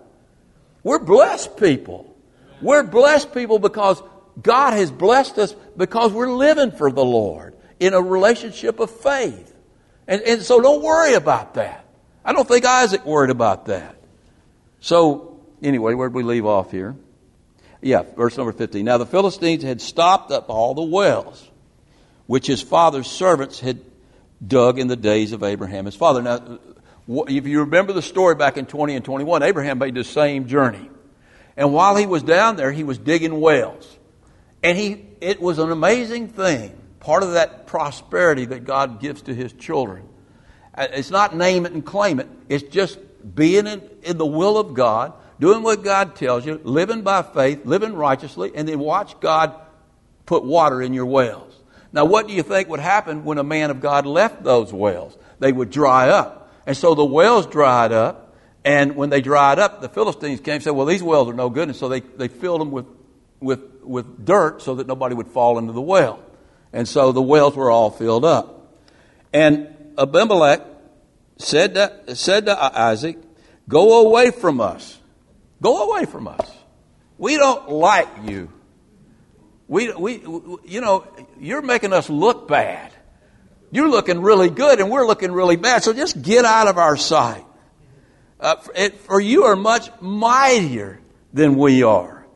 [0.83, 2.17] We're blessed people.
[2.63, 4.03] We're blessed people because
[4.41, 9.53] God has blessed us because we're living for the Lord in a relationship of faith.
[10.07, 11.85] And, and so don't worry about that.
[12.25, 13.97] I don't think Isaac worried about that.
[14.81, 16.97] So, anyway, where did we leave off here?
[17.87, 18.85] Yeah, verse number 15.
[18.85, 21.49] Now the Philistines had stopped up all the wells
[22.27, 23.81] which his father's servants had
[24.45, 26.21] dug in the days of Abraham, his father.
[26.21, 26.59] Now,
[27.09, 30.91] if you remember the story back in 20 and 21, Abraham made the same journey.
[31.57, 33.97] And while he was down there, he was digging wells.
[34.65, 36.77] And he, it was an amazing thing.
[36.99, 40.09] Part of that prosperity that God gives to his children.
[40.75, 42.29] Uh, it's not name it and claim it.
[42.49, 42.99] It's just
[43.35, 47.65] being in, in the will of God doing what God tells you, living by faith,
[47.65, 49.55] living righteously, and then watch God
[50.25, 51.55] put water in your wells.
[51.93, 55.17] Now, what do you think would happen when a man of God left those wells?
[55.39, 56.53] They would dry up.
[56.67, 60.63] And so the wells dried up, and when they dried up, the Philistines came and
[60.63, 61.69] said, Well, these wells are no good.
[61.69, 62.87] And so they, they filled them with,
[63.41, 66.21] with, with dirt so that nobody would fall into the well.
[66.73, 68.75] And so the wells were all filled up.
[69.33, 70.63] And Abimelech
[71.39, 73.19] said to, said to Isaac,
[73.69, 74.96] Go away from us.
[75.63, 76.51] Go away from us.
[77.19, 78.53] We don't like you.
[79.69, 80.21] We, we,
[80.65, 81.07] you know,
[81.41, 82.93] you're making us look bad.
[83.73, 85.83] You're looking really good and we're looking really bad.
[85.83, 87.45] So just get out of our sight.
[88.39, 91.01] Uh, for, it, for you are much mightier
[91.33, 92.27] than we are.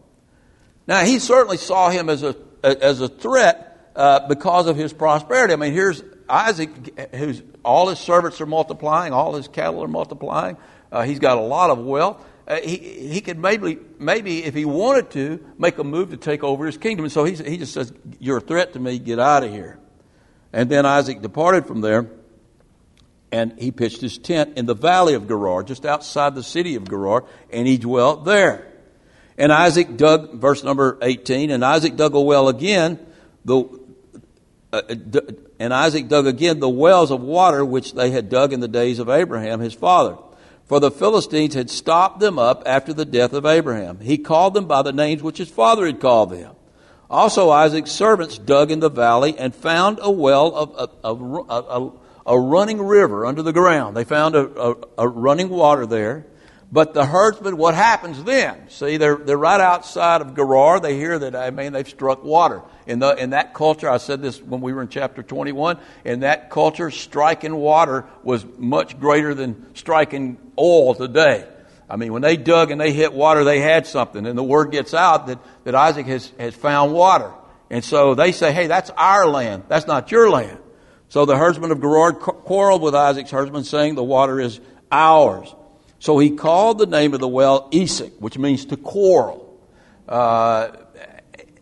[0.86, 5.52] Now, he certainly saw him as a, as a threat uh, because of his prosperity.
[5.52, 10.56] I mean, here's Isaac, who's all his servants are multiplying, all his cattle are multiplying.
[10.90, 12.24] Uh, he's got a lot of wealth.
[12.50, 16.42] Uh, he, he could maybe, maybe, if he wanted to, make a move to take
[16.42, 17.04] over his kingdom.
[17.04, 19.78] And so he, he just says, You're a threat to me, get out of here.
[20.52, 22.10] And then Isaac departed from there,
[23.30, 26.88] and he pitched his tent in the valley of Gerar, just outside the city of
[26.90, 28.66] Gerar, and he dwelt there.
[29.38, 32.98] And Isaac dug, verse number 18, and Isaac dug a well again,
[33.44, 33.60] the,
[34.72, 35.20] uh, uh
[35.60, 38.98] and Isaac dug again the wells of water which they had dug in the days
[38.98, 40.16] of Abraham his father.
[40.70, 43.98] For the Philistines had stopped them up after the death of Abraham.
[43.98, 46.54] He called them by the names which his father had called them.
[47.10, 50.70] Also, Isaac's servants dug in the valley and found a well of
[51.02, 51.92] a, a, a,
[52.24, 53.96] a running river under the ground.
[53.96, 54.76] They found a,
[55.08, 56.26] running water there.
[56.72, 58.68] But the herdsmen, what happens then?
[58.70, 60.78] See, they're, they're right outside of Gerar.
[60.78, 62.62] They hear that, I mean, they've struck water.
[62.86, 66.20] In, the, in that culture, I said this when we were in chapter 21, in
[66.20, 71.48] that culture, striking water was much greater than striking oil today.
[71.88, 74.24] I mean, when they dug and they hit water, they had something.
[74.24, 77.32] And the word gets out that, that Isaac has, has found water.
[77.68, 79.64] And so they say, hey, that's our land.
[79.66, 80.58] That's not your land.
[81.08, 84.60] So the herdsmen of Gerar quarreled with Isaac's herdsmen, saying, the water is
[84.92, 85.52] ours.
[86.00, 89.46] So he called the name of the well Esek, which means to quarrel.
[90.08, 90.70] Uh,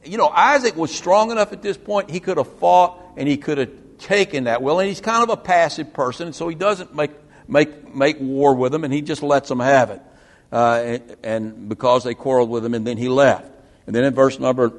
[0.05, 3.37] you know, Isaac was strong enough at this point, he could have fought and he
[3.37, 4.79] could have taken that well.
[4.79, 7.11] And he's kind of a passive person, so he doesn't make,
[7.49, 10.01] make, make war with them and he just lets them have it.
[10.51, 13.51] Uh, and, and because they quarreled with him, and then he left.
[13.87, 14.73] And then in verse number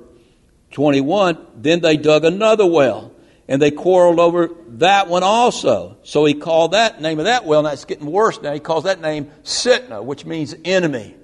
[0.72, 3.12] 21, then they dug another well
[3.50, 5.98] and they quarreled over that one also.
[6.04, 8.54] So he called that name of that well, now it's getting worse now.
[8.54, 11.16] He calls that name Sitnah, which means enemy.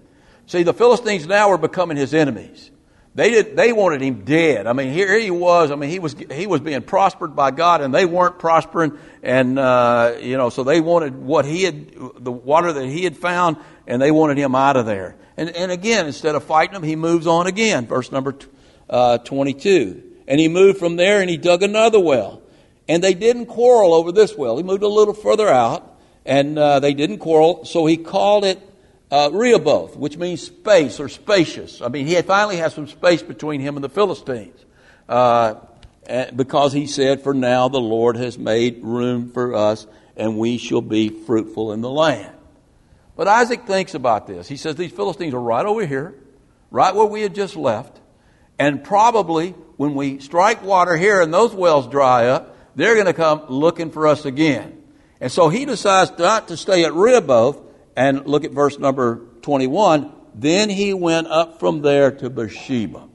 [0.48, 2.72] See, the Philistines now were becoming his enemies.
[3.14, 4.66] They did, they wanted him dead.
[4.68, 5.72] I mean, here he was.
[5.72, 8.98] I mean, he was, he was being prospered by God and they weren't prospering.
[9.22, 13.16] And, uh, you know, so they wanted what he had, the water that he had
[13.16, 13.58] found
[13.88, 15.16] and they wanted him out of there.
[15.38, 17.86] And, and again, instead of fighting him, he moves on again.
[17.86, 18.36] Verse number,
[18.90, 20.05] uh, 22.
[20.28, 22.42] And he moved from there and he dug another well.
[22.88, 24.58] And they didn't quarrel over this well.
[24.58, 27.66] He moved a little further out and uh, they didn't quarrel.
[27.66, 28.60] So he called it
[29.12, 31.82] uh, Rehoboth, which means space or spacious.
[31.82, 34.64] I mean, he finally has some space between him and the Philistines.
[35.08, 35.56] Uh,
[36.36, 40.82] because he said, For now the Lord has made room for us, and we shall
[40.82, 42.36] be fruitful in the land.
[43.16, 44.48] But Isaac thinks about this.
[44.48, 46.16] He says, These Philistines are right over here,
[46.72, 48.00] right where we had just left,
[48.58, 53.14] and probably when we strike water here and those wells dry up, they're going to
[53.14, 54.82] come looking for us again.
[55.20, 57.62] And so he decides not to stay at Rehoboth
[57.96, 60.12] and look at verse number 21.
[60.34, 63.08] Then he went up from there to Beersheba.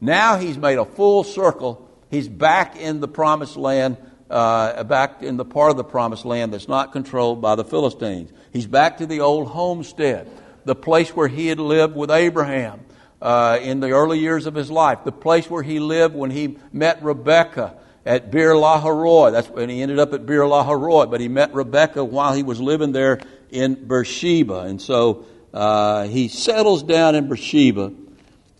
[0.00, 1.88] Now he's made a full circle.
[2.10, 3.96] He's back in the promised land,
[4.30, 8.32] uh, back in the part of the promised land that's not controlled by the Philistines.
[8.52, 10.28] He's back to the old homestead,
[10.64, 12.80] the place where he had lived with Abraham
[13.22, 16.58] uh, in the early years of his life, the place where he lived when he
[16.72, 21.28] met Rebekah at Beer Lahai That's when he ended up at Beer Lahai but he
[21.28, 24.62] met Rebekah while he was living there in Beersheba.
[24.62, 27.92] And so uh, he settles down in Beersheba.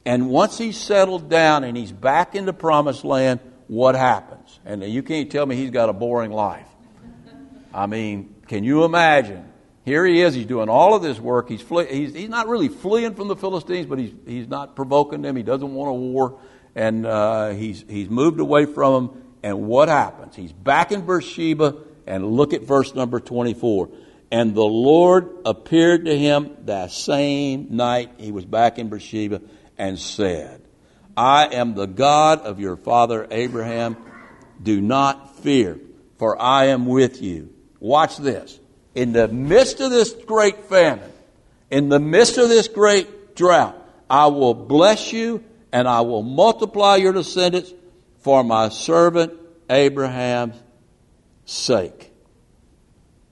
[0.07, 4.61] And once he's settled down and he's back in the promised land, what happens?
[4.65, 6.69] And you can't tell me he's got a boring life.
[7.75, 9.52] I mean, can you imagine
[9.85, 10.35] here he is.
[10.35, 11.49] He's doing all of this work.
[11.49, 15.23] He's, fle- he's, he's not really fleeing from the Philistines, but he's, he's not provoking
[15.23, 15.35] them.
[15.35, 16.39] He doesn't want a war.
[16.75, 19.23] And uh, he's, he's moved away from them.
[19.43, 20.37] And what happens?
[20.37, 21.77] He's back in Beersheba.
[22.07, 23.91] And look at verse number 24.
[24.31, 29.43] And the Lord appeared to him that same night he was back in Beersheba
[29.77, 30.63] and said,
[31.17, 33.97] I am the God of your father Abraham.
[34.63, 35.81] Do not fear,
[36.19, 37.53] for I am with you.
[37.81, 38.59] Watch this
[38.95, 41.11] in the midst of this great famine,
[41.71, 43.77] in the midst of this great drought,
[44.09, 47.73] I will bless you and I will multiply your descendants
[48.21, 49.33] for my servant
[49.71, 50.57] Abraham's
[51.47, 52.13] sake.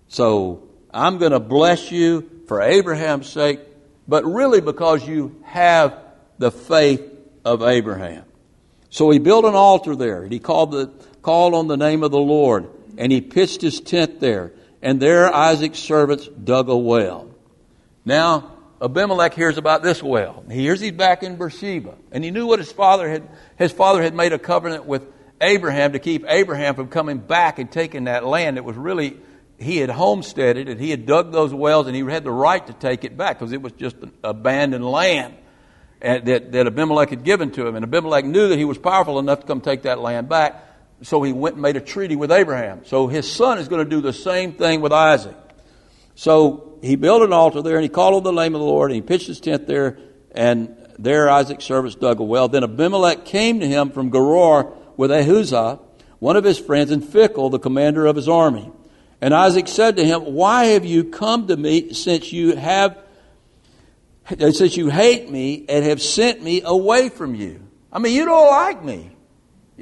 [0.08, 3.60] So I'm going to bless you for Abraham's sake,
[4.08, 5.98] but really because you have
[6.38, 7.02] the faith
[7.44, 8.24] of Abraham.
[8.88, 10.90] So he built an altar there and he called the,
[11.22, 14.52] called on the name of the Lord and he pitched his tent there
[14.82, 17.28] and there Isaac's servants dug a well.
[18.04, 18.52] Now,
[18.82, 20.42] Abimelech hears about this well.
[20.50, 21.96] He hears he's back in Beersheba.
[22.12, 25.06] And he knew what his father had, his father had made a covenant with
[25.40, 28.56] Abraham to keep Abraham from coming back and taking that land.
[28.56, 29.18] It was really,
[29.58, 30.80] he had homesteaded it.
[30.80, 33.52] He had dug those wells and he had the right to take it back because
[33.52, 35.34] it was just an abandoned land
[36.00, 37.76] that, that Abimelech had given to him.
[37.76, 40.64] And Abimelech knew that he was powerful enough to come take that land back.
[41.02, 42.84] So he went and made a treaty with Abraham.
[42.84, 45.36] So his son is going to do the same thing with Isaac.
[46.14, 48.90] So he built an altar there and he called on the name of the Lord
[48.90, 49.98] and he pitched his tent there
[50.32, 52.48] and there Isaac's servants dug a well.
[52.48, 55.80] Then Abimelech came to him from Gerar with Ahuzah,
[56.18, 58.70] one of his friends, and Phichol, the commander of his army.
[59.22, 62.98] And Isaac said to him, Why have you come to me since you have
[64.38, 67.66] since you hate me and have sent me away from you?
[67.92, 69.10] I mean, you don't like me.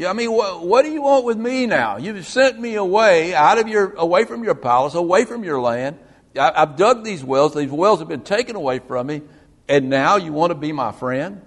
[0.06, 1.96] I mean, what, what do you want with me now?
[1.96, 5.98] You've sent me away out of your, away from your palace, away from your land.
[6.38, 7.54] I, I've dug these wells.
[7.54, 9.22] These wells have been taken away from me,
[9.68, 11.42] and now you want to be my friend?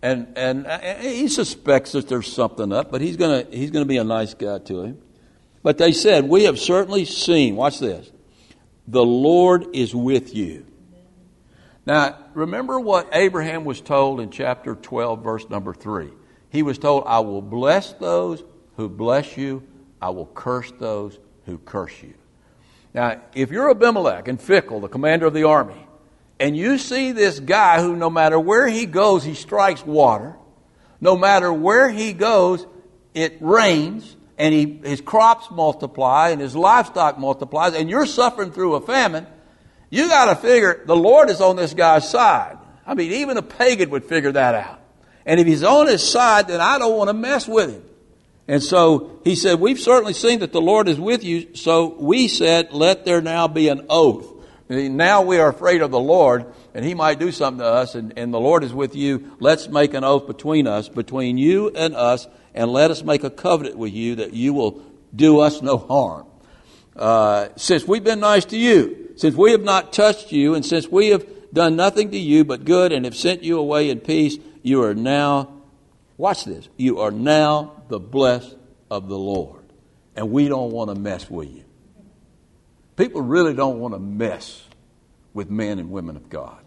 [0.00, 3.84] And, and, and he suspects that there's something up, but he's going to he's to
[3.84, 5.02] be a nice guy to him.
[5.62, 8.10] But they said, We have certainly seen, watch this,
[8.88, 10.66] the Lord is with you.
[11.84, 16.10] Now, remember what Abraham was told in chapter 12, verse number 3.
[16.52, 18.44] He was told, I will bless those
[18.76, 19.66] who bless you,
[20.02, 22.12] I will curse those who curse you.
[22.92, 25.86] Now, if you're Abimelech and Phichol, the commander of the army,
[26.38, 30.36] and you see this guy who, no matter where he goes, he strikes water.
[31.00, 32.66] No matter where he goes,
[33.14, 38.74] it rains, and he, his crops multiply, and his livestock multiplies, and you're suffering through
[38.74, 39.26] a famine.
[39.88, 42.58] You got to figure the Lord is on this guy's side.
[42.86, 44.81] I mean, even a pagan would figure that out.
[45.24, 47.84] And if he's on his side, then I don't want to mess with him.
[48.48, 51.54] And so he said, We've certainly seen that the Lord is with you.
[51.54, 54.32] So we said, Let there now be an oath
[54.72, 58.14] now we are afraid of the Lord, and He might do something to us, and,
[58.16, 59.36] and the Lord is with you.
[59.38, 63.30] Let's make an oath between us, between you and us, and let us make a
[63.30, 64.82] covenant with you that you will
[65.14, 66.26] do us no harm.
[66.96, 70.88] Uh, since we've been nice to you, since we have not touched you, and since
[70.88, 74.38] we have done nothing to you but good and have sent you away in peace,
[74.62, 75.62] you are now,
[76.16, 78.56] watch this, you are now the blessed
[78.90, 79.64] of the Lord.
[80.14, 81.64] And we don't want to mess with you.
[82.96, 84.62] People really don't want to mess
[85.32, 86.58] with men and women of God.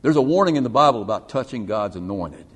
[0.00, 2.46] There's a warning in the Bible about touching God's anointed.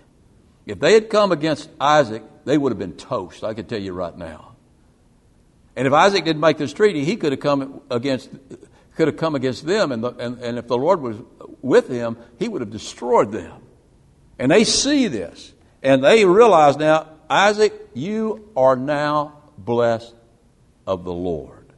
[0.65, 3.93] If they had come against Isaac, they would have been toast, I can tell you
[3.93, 4.57] right now.
[5.77, 8.31] And if Isaac didn't make this treaty, he could have come against,
[8.97, 11.17] could have come against them, and, the, and, and if the Lord was
[11.61, 13.63] with him, he would have destroyed them.
[14.39, 20.15] And they see this, and they realize now, Isaac, you are now blessed
[20.87, 21.73] of the Lord.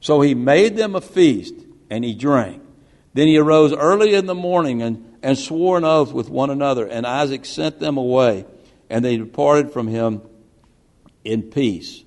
[0.00, 1.54] So he made them a feast,
[1.90, 2.62] and he drank.
[3.14, 6.86] Then he arose early in the morning and, and swore an oath with one another,
[6.86, 8.46] and Isaac sent them away,
[8.88, 10.22] and they departed from him
[11.24, 12.04] in peace.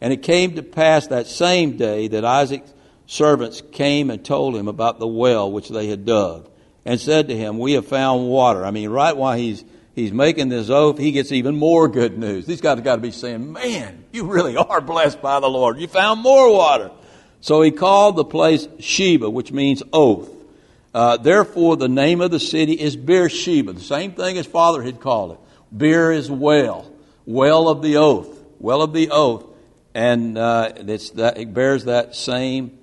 [0.00, 2.72] And it came to pass that same day that Isaac's
[3.10, 6.48] servants came and told him about the well which they had dug,
[6.84, 8.64] and said to him, We have found water.
[8.64, 12.46] I mean, right while he's he's making this oath, he gets even more good news.
[12.46, 15.78] These guys have got to be saying, Man, you really are blessed by the Lord.
[15.78, 16.92] You found more water.
[17.40, 20.30] So he called the place Sheba, which means oath.
[20.94, 25.00] Uh, therefore, the name of the city is Beersheba, the same thing his father had
[25.00, 25.38] called it.
[25.76, 26.90] Beer is well,
[27.26, 29.46] well of the oath, well of the oath,
[29.94, 32.79] and uh, that, it bears that same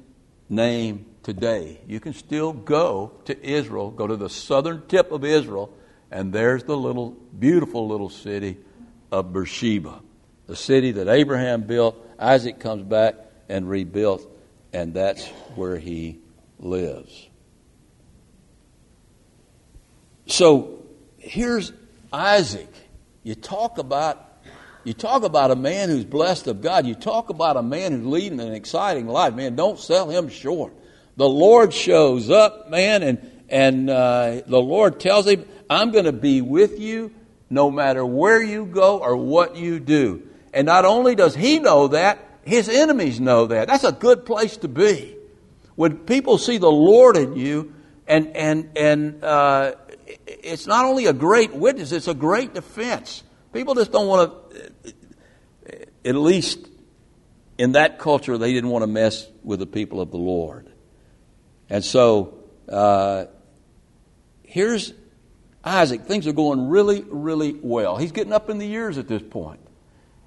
[0.50, 1.80] name today.
[1.88, 5.74] You can still go to Israel, go to the southern tip of Israel,
[6.12, 8.58] and there's the little, beautiful little city
[9.12, 10.02] of Beersheba,
[10.48, 11.96] the city that Abraham built.
[12.20, 13.16] Isaac comes back
[13.50, 14.26] and rebuilt
[14.74, 15.26] and that's
[15.56, 16.20] where he
[16.60, 17.30] lives.
[20.28, 20.84] So
[21.18, 21.72] here's
[22.12, 22.72] Isaac.
[23.24, 24.27] You talk about
[24.88, 26.86] you talk about a man who's blessed of God.
[26.86, 29.34] You talk about a man who's leading an exciting life.
[29.34, 30.74] Man, don't sell him short.
[31.18, 36.14] The Lord shows up, man, and and uh, the Lord tells him, "I'm going to
[36.14, 37.14] be with you
[37.50, 40.24] no matter where you go or what you do."
[40.54, 43.68] And not only does he know that, his enemies know that.
[43.68, 45.18] That's a good place to be.
[45.76, 47.74] When people see the Lord in you,
[48.08, 49.74] and, and, and uh,
[50.26, 53.24] it's not only a great witness, it's a great defense.
[53.52, 54.47] People just don't want to,
[56.06, 56.68] at least
[57.58, 60.72] in that culture, they didn't want to mess with the people of the Lord.
[61.70, 62.38] And so,
[62.70, 63.26] uh,
[64.44, 64.94] here's
[65.64, 66.04] Isaac.
[66.06, 67.98] Things are going really, really well.
[67.98, 69.60] He's getting up in the years at this point.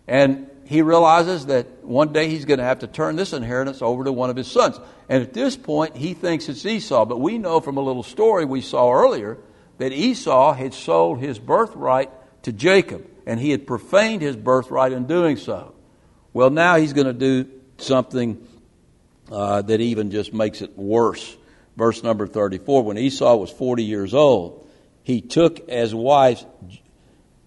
[0.07, 4.05] And he realizes that one day he's going to have to turn this inheritance over
[4.05, 4.78] to one of his sons.
[5.09, 7.05] And at this point, he thinks it's Esau.
[7.05, 9.39] But we know from a little story we saw earlier
[9.78, 12.11] that Esau had sold his birthright
[12.43, 15.72] to Jacob, and he had profaned his birthright in doing so.
[16.33, 18.45] Well, now he's going to do something
[19.31, 21.37] uh, that even just makes it worse.
[21.76, 24.68] Verse number 34 When Esau was 40 years old,
[25.05, 26.45] he took as wives,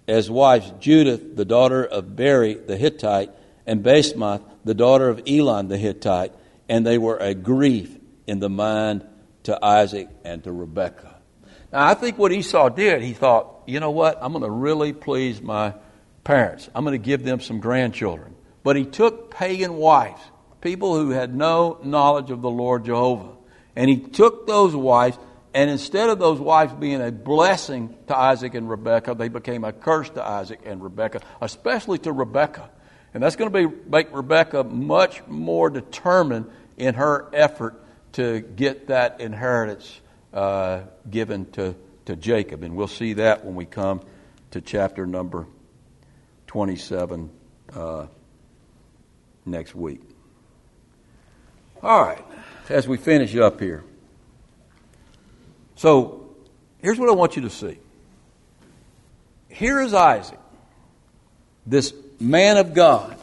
[0.08, 3.32] as wives Judith, the daughter of Beeri the Hittite,
[3.68, 6.32] and Basemath, the daughter of Elon the Hittite,
[6.70, 7.94] and they were a grief
[8.26, 9.06] in the mind
[9.44, 11.20] to Isaac and to Rebekah.
[11.74, 14.18] Now, I think what Esau did, he thought, you know what?
[14.22, 15.74] I'm going to really please my
[16.24, 16.70] parents.
[16.74, 18.36] I'm going to give them some grandchildren.
[18.64, 20.22] But he took pagan wives,
[20.62, 23.32] people who had no knowledge of the Lord Jehovah.
[23.76, 25.18] And he took those wives,
[25.54, 29.74] and instead of those wives being a blessing to Isaac and Rebekah, they became a
[29.74, 32.70] curse to Isaac and Rebekah, especially to Rebekah.
[33.14, 37.80] And that's going to be, make Rebekah much more determined in her effort
[38.14, 40.00] to get that inheritance
[40.34, 41.76] uh, given to,
[42.06, 42.64] to Jacob.
[42.64, 44.02] And we'll see that when we come
[44.52, 45.48] to chapter number
[46.48, 47.30] 27
[47.74, 48.08] uh,
[49.46, 50.02] next week.
[51.82, 52.24] All right,
[52.70, 53.84] as we finish up here.
[55.76, 56.30] So,
[56.82, 57.78] here's what I want you to see.
[59.50, 60.40] Here is Isaac,
[61.66, 63.18] this man of God,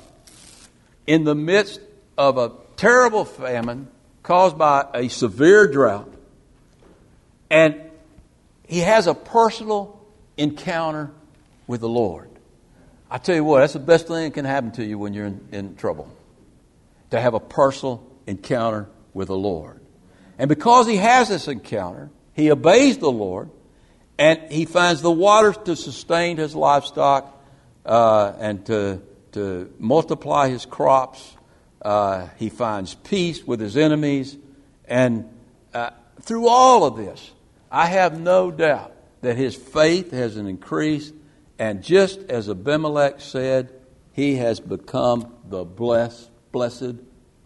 [1.07, 1.81] in the midst
[2.19, 3.89] of a terrible famine
[4.23, 6.13] caused by a severe drought,
[7.51, 7.81] and
[8.71, 10.01] he has a personal
[10.37, 11.11] encounter
[11.67, 12.31] with the Lord.
[13.11, 15.27] I tell you what, that's the best thing that can happen to you when you're
[15.27, 16.09] in, in trouble.
[17.11, 19.81] To have a personal encounter with the Lord.
[20.39, 23.51] And because he has this encounter, he obeys the Lord
[24.17, 27.43] and he finds the waters to sustain his livestock
[27.85, 29.03] uh, and to,
[29.33, 31.37] to multiply his crops.
[31.83, 34.37] Uh, he finds peace with his enemies.
[34.85, 35.29] And
[35.75, 35.91] uh,
[36.21, 37.33] through all of this,
[37.71, 41.15] I have no doubt that his faith has increased.
[41.59, 43.73] And just as Abimelech said,
[44.13, 46.97] he has become the blessed, blessed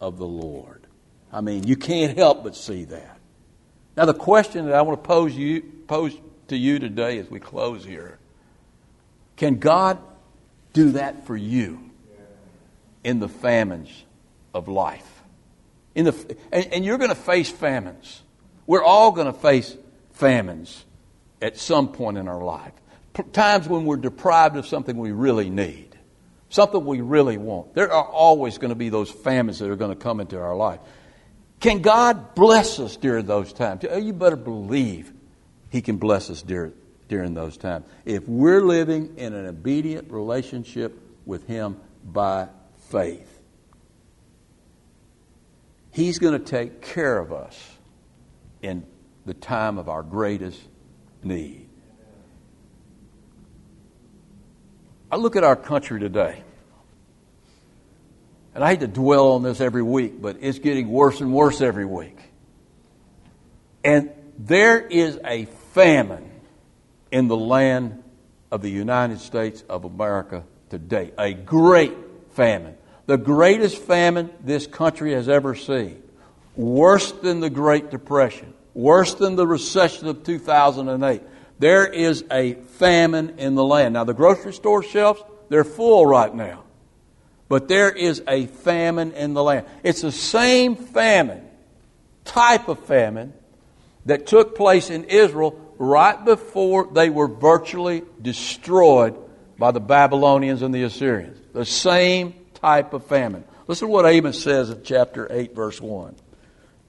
[0.01, 0.87] of the Lord.
[1.33, 3.19] I mean, you can't help but see that.
[3.97, 6.17] Now, the question that I want to pose, you, pose
[6.49, 8.19] to you today as we close here
[9.37, 9.99] can God
[10.73, 11.91] do that for you
[13.03, 14.05] in the famines
[14.53, 15.23] of life?
[15.95, 18.23] In the, and, and you're going to face famines.
[18.67, 19.77] We're all going to face
[20.15, 20.85] famines
[21.43, 22.73] at some point in our life.
[23.33, 25.97] Times when we're deprived of something we really need,
[26.49, 27.75] something we really want.
[27.75, 30.57] There are always going to be those famines that are going to come into our
[30.57, 30.81] life.
[31.61, 33.85] Can God bless us during those times?
[33.89, 35.13] Oh, you better believe
[35.71, 36.73] He can bless us during,
[37.09, 37.87] during those times.
[38.05, 42.49] If we're living in an obedient relationship with Him by
[42.91, 43.31] faith,
[45.93, 47.57] He's going to take care of us
[48.61, 48.85] in
[49.27, 50.61] the time of our greatest
[51.23, 51.69] need.
[55.11, 56.43] I look at our country today.
[58.55, 61.61] And I hate to dwell on this every week, but it's getting worse and worse
[61.61, 62.19] every week.
[63.83, 66.31] And there is a famine
[67.11, 68.03] in the land
[68.51, 71.13] of the United States of America today.
[71.19, 71.95] A great
[72.33, 72.77] famine.
[73.07, 76.03] The greatest famine this country has ever seen.
[76.57, 78.55] Worse than the Great Depression.
[78.75, 81.23] Worse than the recession of 2008.
[81.59, 83.95] There is a famine in the land.
[83.95, 86.65] Now, the grocery store shelves, they're full right now.
[87.49, 89.67] But there is a famine in the land.
[89.83, 91.47] It's the same famine,
[92.25, 93.33] type of famine,
[94.07, 99.17] that took place in Israel right before they were virtually destroyed
[99.59, 101.39] by the Babylonians and the Assyrians.
[101.53, 103.45] The same type of famine.
[103.67, 106.17] Listen to what Amos says in chapter 8, verse 1.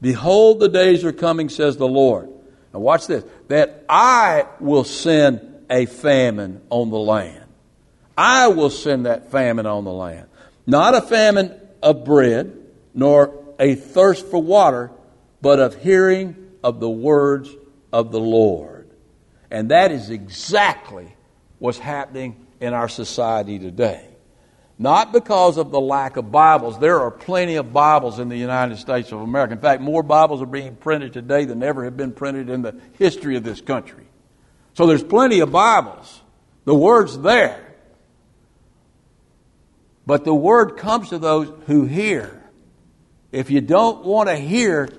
[0.02, 2.30] Behold, the days are coming, says the Lord.
[2.74, 7.46] Now, watch this that I will send a famine on the land.
[8.18, 10.28] I will send that famine on the land.
[10.66, 12.58] Not a famine of bread,
[12.93, 14.91] nor a thirst for water,
[15.41, 17.50] but of hearing of the words
[17.91, 18.89] of the Lord.
[19.52, 21.16] And that is exactly
[21.60, 24.14] what's happening in our society today.
[24.78, 26.80] Not because of the lack of Bibles.
[26.80, 29.53] There are plenty of Bibles in the United States of America.
[29.53, 32.80] In fact, more Bibles are being printed today than ever have been printed in the
[32.97, 34.05] history of this country.
[34.73, 36.21] So there's plenty of Bibles.
[36.65, 37.61] The Word's there.
[40.05, 42.43] But the word comes to those who hear.
[43.32, 44.89] If you don't want to hear,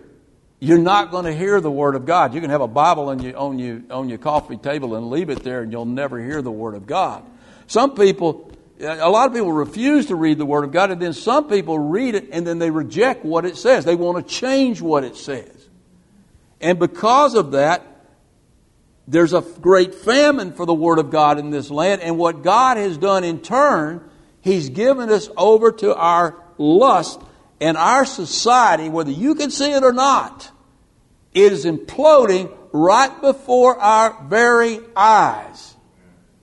[0.58, 2.34] you're not going to hear the Word of God.
[2.34, 5.42] You can have a Bible on your, on, on your coffee table and leave it
[5.42, 7.24] there, and you'll never hear the Word of God.
[7.66, 8.45] Some people
[8.80, 11.78] a lot of people refuse to read the Word of God, and then some people
[11.78, 13.84] read it and then they reject what it says.
[13.84, 15.68] They want to change what it says.
[16.60, 17.86] And because of that,
[19.08, 22.02] there's a great famine for the Word of God in this land.
[22.02, 24.08] And what God has done in turn,
[24.40, 27.20] He's given us over to our lust
[27.60, 30.50] and our society, whether you can see it or not,
[31.32, 35.74] it is imploding right before our very eyes.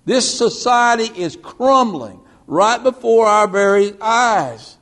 [0.06, 4.78] This society is crumbling right before our very eyes.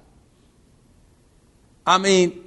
[1.85, 2.43] I mean,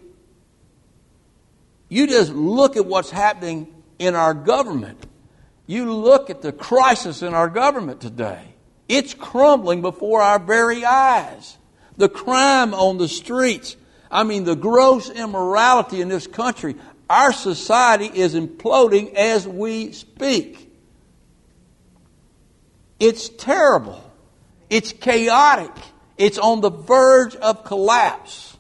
[1.89, 5.05] you just look at what's happening in our government.
[5.67, 8.43] You look at the crisis in our government today.
[8.89, 11.57] It's crumbling before our very eyes.
[11.97, 13.77] The crime on the streets.
[14.11, 16.77] I mean, the gross immorality in this country.
[17.09, 20.71] Our society is imploding as we speak.
[23.01, 24.04] It's terrible.
[24.71, 25.73] It's chaotic.
[26.17, 28.57] It's on the verge of collapse.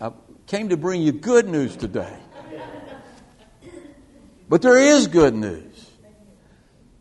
[0.00, 0.12] I
[0.46, 2.16] came to bring you good news today.
[4.48, 5.90] But there is good news.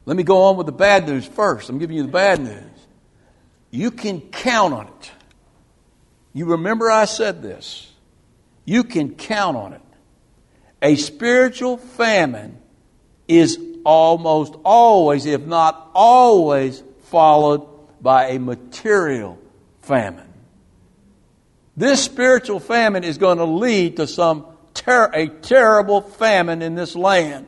[0.06, 1.70] Let me go on with the bad news first.
[1.70, 2.64] I'm giving you the bad news.
[3.72, 5.12] You can count on it.
[6.34, 7.92] You remember I said this.
[8.66, 9.82] You can count on it.
[10.82, 12.60] A spiritual famine
[13.28, 13.58] is
[13.88, 17.66] almost always, if not always, followed
[18.02, 19.40] by a material
[19.80, 20.28] famine.
[21.78, 26.98] This spiritual famine is going to lead to some ter- a terrible famine in this
[26.98, 27.48] land.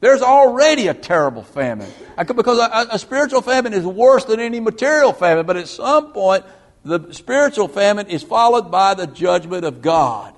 [0.00, 1.90] There's already a terrible famine.
[2.16, 6.42] Because a, a, spiritual famine is worse than any material famine, but at some point,
[6.86, 10.32] the spiritual famine is followed by the judgment of God.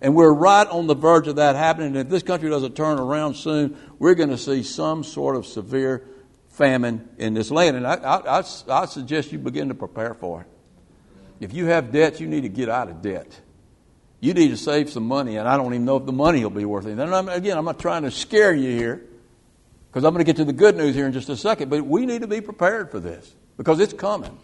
[0.00, 1.88] And we're right on the verge of that happening.
[1.88, 5.44] And if this country doesn't turn around soon, we're going to see some sort of
[5.46, 6.04] severe
[6.50, 7.76] famine in this land.
[7.76, 10.46] And I, I, I, I suggest you begin to prepare for it.
[11.40, 13.40] If you have debts, you need to get out of debt.
[14.20, 16.50] You need to save some money, and I don't even know if the money will
[16.50, 17.04] be worth anything.
[17.04, 19.04] And I'm, again, I'm not trying to scare you here,
[19.88, 21.86] because I'm going to get to the good news here in just a second, but
[21.86, 24.36] we need to be prepared for this, because it's coming.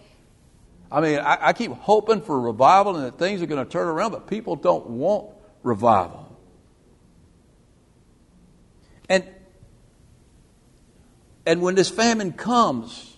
[0.93, 3.89] I mean, I, I keep hoping for revival and that things are going to turn
[3.89, 5.31] around, but people don't want
[5.65, 6.39] revival.
[9.09, 9.25] And,
[11.45, 13.17] and when this famine comes,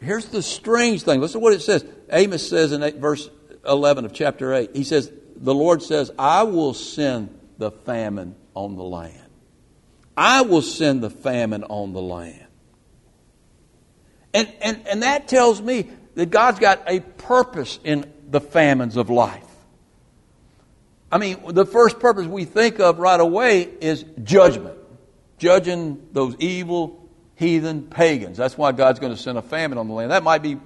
[0.00, 1.20] here's the strange thing.
[1.20, 1.84] Listen to what it says.
[2.10, 3.30] Amos says in verse
[3.66, 8.76] 11 of chapter 8, he says, The Lord says, I will send the famine on
[8.76, 9.22] the land.
[10.16, 12.44] I will send the famine on the land.
[14.34, 19.10] And, and, and that tells me that God's got a purpose in the famines of
[19.10, 19.47] life.
[21.10, 24.76] I mean, the first purpose we think of right away is judgment,
[25.38, 28.36] judging those evil, heathen pagans.
[28.36, 30.10] That's why God's going to send a famine on the land.
[30.10, 30.58] That might be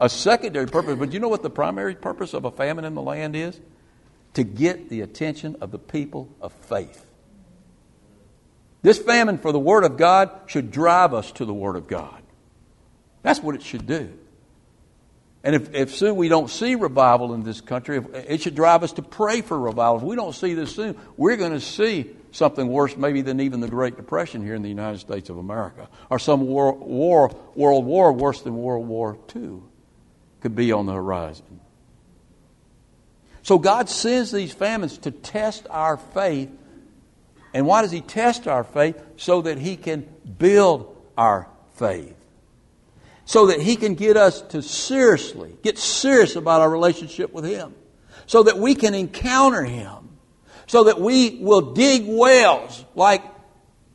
[0.00, 3.02] a secondary purpose, but you know what the primary purpose of a famine in the
[3.02, 3.58] land is?
[4.34, 7.06] To get the attention of the people of faith.
[8.82, 12.20] This famine for the Word of God should drive us to the Word of God.
[13.22, 14.12] That's what it should do.
[15.44, 18.92] And if, if soon we don't see revival in this country, it should drive us
[18.94, 19.98] to pray for revival.
[19.98, 23.60] If we don't see this soon, we're going to see something worse, maybe than even
[23.60, 27.84] the Great Depression here in the United States of America, or some war, war world
[27.84, 29.60] war worse than World War II
[30.40, 31.60] could be on the horizon.
[33.42, 36.50] So God sends these famines to test our faith.
[37.52, 38.98] And why does He test our faith?
[39.18, 42.16] So that He can build our faith
[43.24, 47.74] so that He can get us to seriously, get serious about our relationship with Him,
[48.26, 50.10] so that we can encounter Him,
[50.66, 53.22] so that we will dig wells like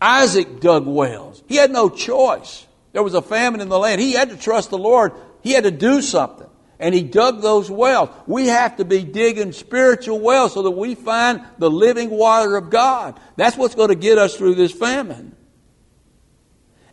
[0.01, 1.43] Isaac dug wells.
[1.47, 2.65] He had no choice.
[2.93, 4.01] There was a famine in the land.
[4.01, 5.13] He had to trust the Lord.
[5.41, 6.47] He had to do something.
[6.80, 8.09] And he dug those wells.
[8.25, 12.69] We have to be digging spiritual wells so that we find the living water of
[12.69, 13.19] God.
[13.36, 15.36] That's what's going to get us through this famine.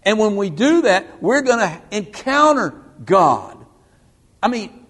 [0.07, 3.67] And when we do that, we're going to encounter God.
[4.41, 4.87] I mean,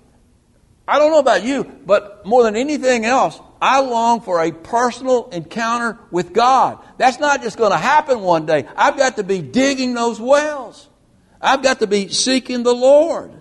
[0.86, 5.30] I don't know about you, but more than anything else, I long for a personal
[5.30, 6.78] encounter with God.
[6.98, 8.66] That's not just going to happen one day.
[8.76, 10.86] I've got to be digging those wells.
[11.40, 13.32] I've got to be seeking the Lord.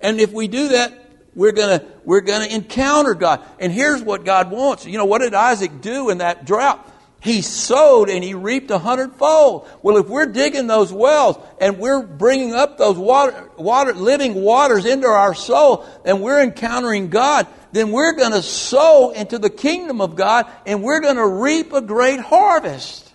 [0.00, 1.00] And if we do that,
[1.34, 3.44] we're going to we're going to encounter God.
[3.58, 4.86] And here's what God wants.
[4.86, 6.88] You know, what did Isaac do in that drought?
[7.24, 9.66] He sowed and he reaped a hundredfold.
[9.80, 14.84] Well, if we're digging those wells and we're bringing up those water, water, living waters
[14.84, 20.02] into our soul and we're encountering God, then we're going to sow into the kingdom
[20.02, 23.10] of God and we're going to reap a great harvest.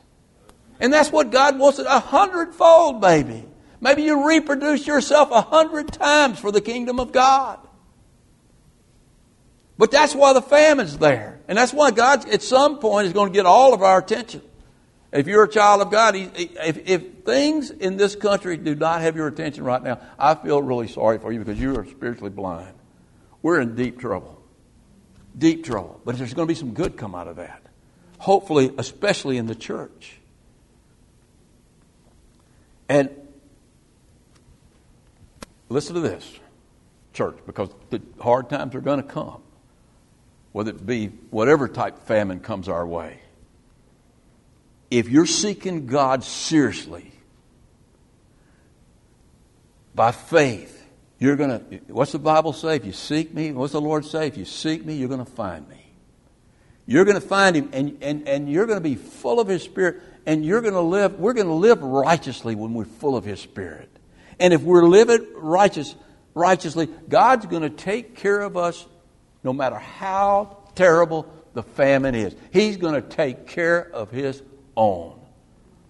[0.79, 3.45] And that's what God wants, a hundredfold, baby.
[3.79, 7.59] Maybe you reproduce yourself a hundred times for the kingdom of God.
[9.79, 11.39] But that's why the famine's there.
[11.47, 14.41] And that's why God, at some point, is going to get all of our attention.
[15.13, 19.15] If you're a child of God, if, if things in this country do not have
[19.15, 22.75] your attention right now, I feel really sorry for you because you are spiritually blind.
[23.41, 24.43] We're in deep trouble.
[25.37, 26.01] Deep trouble.
[26.03, 27.63] But there's going to be some good come out of that.
[28.17, 30.17] Hopefully, especially in the church.
[32.89, 33.09] And
[35.69, 36.29] listen to this,
[37.13, 39.41] church, because the hard times are going to come,
[40.51, 43.19] whether it be whatever type famine comes our way.
[44.89, 47.11] If you're seeking God seriously,
[49.93, 50.75] by faith,
[51.19, 52.77] you're going to, what's the Bible say?
[52.77, 54.27] If you seek me, what's the Lord say?
[54.27, 55.75] If you seek me, you're going to find me.
[56.85, 59.61] You're going to find him, and, and, and you're going to be full of his
[59.61, 63.25] spirit, and you're going to live, we're going to live righteously when we're full of
[63.25, 63.89] his spirit.
[64.39, 65.95] And if we're living righteous,
[66.33, 68.87] righteously, God's going to take care of us
[69.43, 72.35] no matter how terrible the famine is.
[72.51, 74.41] He's going to take care of his
[74.75, 75.19] own.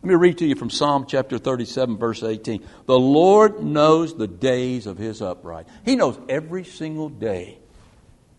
[0.01, 2.65] Let me read to you from Psalm chapter 37, verse 18.
[2.85, 5.67] The Lord knows the days of his upright.
[5.83, 7.57] He knows every single day.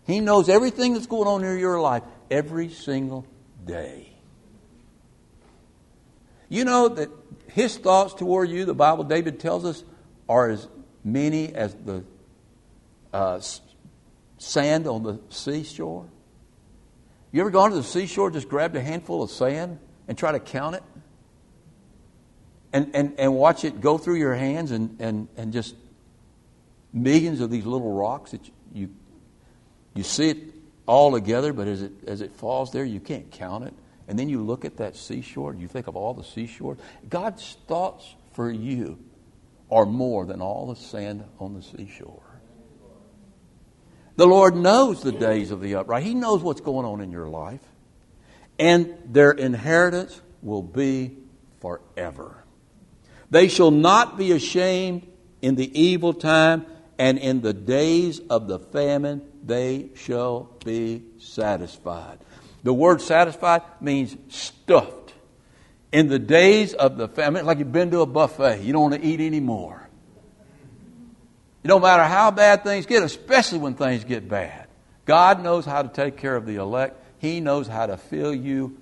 [0.06, 3.26] He knows everything that's going on in your life every single
[3.66, 4.08] day.
[6.48, 7.10] You know that
[7.48, 9.84] his thoughts toward you, the Bible, David tells us,
[10.28, 10.66] are as
[11.04, 12.04] many as the
[13.12, 13.40] uh,
[14.40, 16.08] sand on the seashore.
[17.30, 19.78] You ever gone to the seashore, just grabbed a handful of sand
[20.08, 20.82] and try to count it?
[22.72, 25.74] and, and, and watch it go through your hands and, and, and just
[26.92, 28.40] millions of these little rocks that
[28.72, 28.90] you,
[29.94, 30.38] you see it
[30.86, 33.74] all together, but as it, as it falls there, you can't count it.
[34.08, 36.76] And then you look at that seashore, and you think of all the seashore.
[37.08, 38.98] God's thoughts for you
[39.70, 42.22] are more than all the sand on the seashore.
[44.20, 46.02] The Lord knows the days of the upright.
[46.02, 47.62] He knows what's going on in your life.
[48.58, 51.16] And their inheritance will be
[51.62, 52.44] forever.
[53.30, 55.06] They shall not be ashamed
[55.40, 56.66] in the evil time,
[56.98, 62.18] and in the days of the famine they shall be satisfied.
[62.62, 65.14] The word satisfied means stuffed.
[65.92, 69.02] In the days of the famine, like you've been to a buffet, you don't want
[69.02, 69.88] to eat anymore.
[71.62, 74.66] No matter how bad things get, especially when things get bad.
[75.04, 76.96] God knows how to take care of the elect.
[77.18, 78.78] He knows how to fill you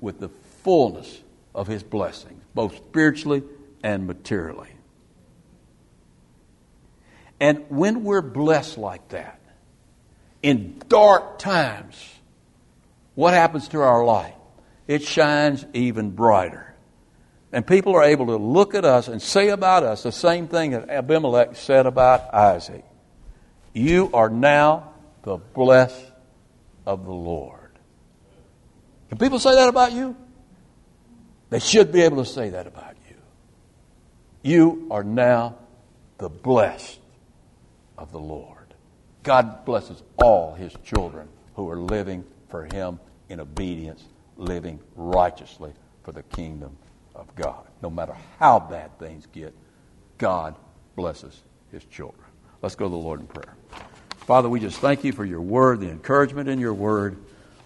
[0.00, 0.30] with the
[0.62, 1.20] fullness
[1.54, 3.42] of His blessings, both spiritually
[3.82, 4.70] and materially.
[7.38, 9.38] And when we're blessed like that,
[10.42, 11.96] in dark times,
[13.14, 14.34] what happens to our light?
[14.86, 16.65] It shines even brighter.
[17.56, 20.72] And people are able to look at us and say about us the same thing
[20.72, 22.84] that Abimelech said about Isaac.
[23.72, 24.92] You are now
[25.22, 26.12] the blessed
[26.84, 27.70] of the Lord.
[29.08, 30.14] Can people say that about you?
[31.48, 33.16] They should be able to say that about you.
[34.42, 35.56] You are now
[36.18, 37.00] the blessed
[37.96, 38.74] of the Lord.
[39.22, 43.00] God blesses all his children who are living for him
[43.30, 44.04] in obedience,
[44.36, 45.72] living righteously
[46.04, 46.76] for the kingdom
[47.16, 47.66] of God.
[47.82, 49.54] No matter how bad things get,
[50.18, 50.54] God
[50.94, 51.42] blesses
[51.72, 52.24] his children.
[52.62, 53.54] Let's go to the Lord in prayer.
[54.18, 57.16] Father, we just thank you for your word, the encouragement in your word.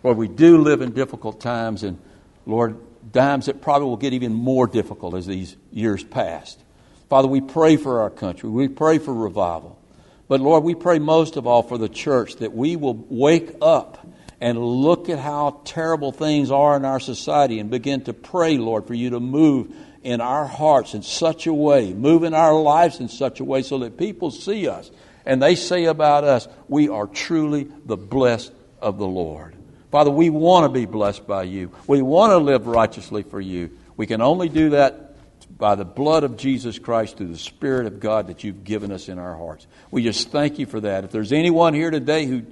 [0.03, 1.99] Lord, we do live in difficult times, and
[2.47, 2.77] Lord,
[3.13, 6.57] times that probably will get even more difficult as these years pass.
[7.09, 8.49] Father, we pray for our country.
[8.49, 9.79] We pray for revival.
[10.29, 14.07] But Lord, we pray most of all for the church that we will wake up
[14.41, 18.87] and look at how terrible things are in our society and begin to pray, Lord,
[18.87, 23.01] for you to move in our hearts in such a way, move in our lives
[23.01, 24.91] in such a way so that people see us
[25.27, 29.55] and they say about us, we are truly the blessed of the Lord.
[29.91, 31.73] Father, we want to be blessed by you.
[31.87, 33.71] We want to live righteously for you.
[33.97, 35.11] We can only do that
[35.59, 39.09] by the blood of Jesus Christ through the Spirit of God that you've given us
[39.09, 39.67] in our hearts.
[39.91, 41.05] We just thank you for that.
[41.05, 42.43] If there's anyone here today who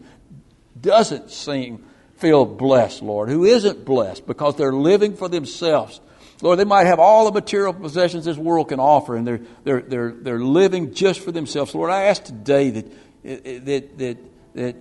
[0.80, 1.84] doesn't seem
[2.18, 6.00] feel blessed, Lord, who isn't blessed because they're living for themselves.
[6.42, 9.80] Lord, they might have all the material possessions this world can offer, and they're, they're,
[9.82, 11.74] they're, they're living just for themselves.
[11.74, 14.18] Lord, I ask today that, that, that,
[14.54, 14.76] that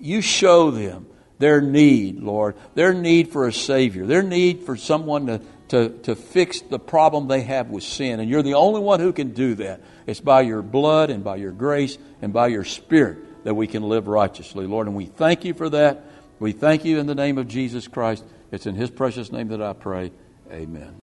[0.00, 1.06] you show them
[1.38, 6.14] their need, Lord, their need for a Savior, their need for someone to, to, to
[6.14, 8.20] fix the problem they have with sin.
[8.20, 9.80] And you're the only one who can do that.
[10.06, 13.82] It's by your blood and by your grace and by your Spirit that we can
[13.82, 14.86] live righteously, Lord.
[14.86, 16.04] And we thank you for that.
[16.40, 18.24] We thank you in the name of Jesus Christ.
[18.50, 20.10] It's in His precious name that I pray.
[20.50, 20.96] Amen.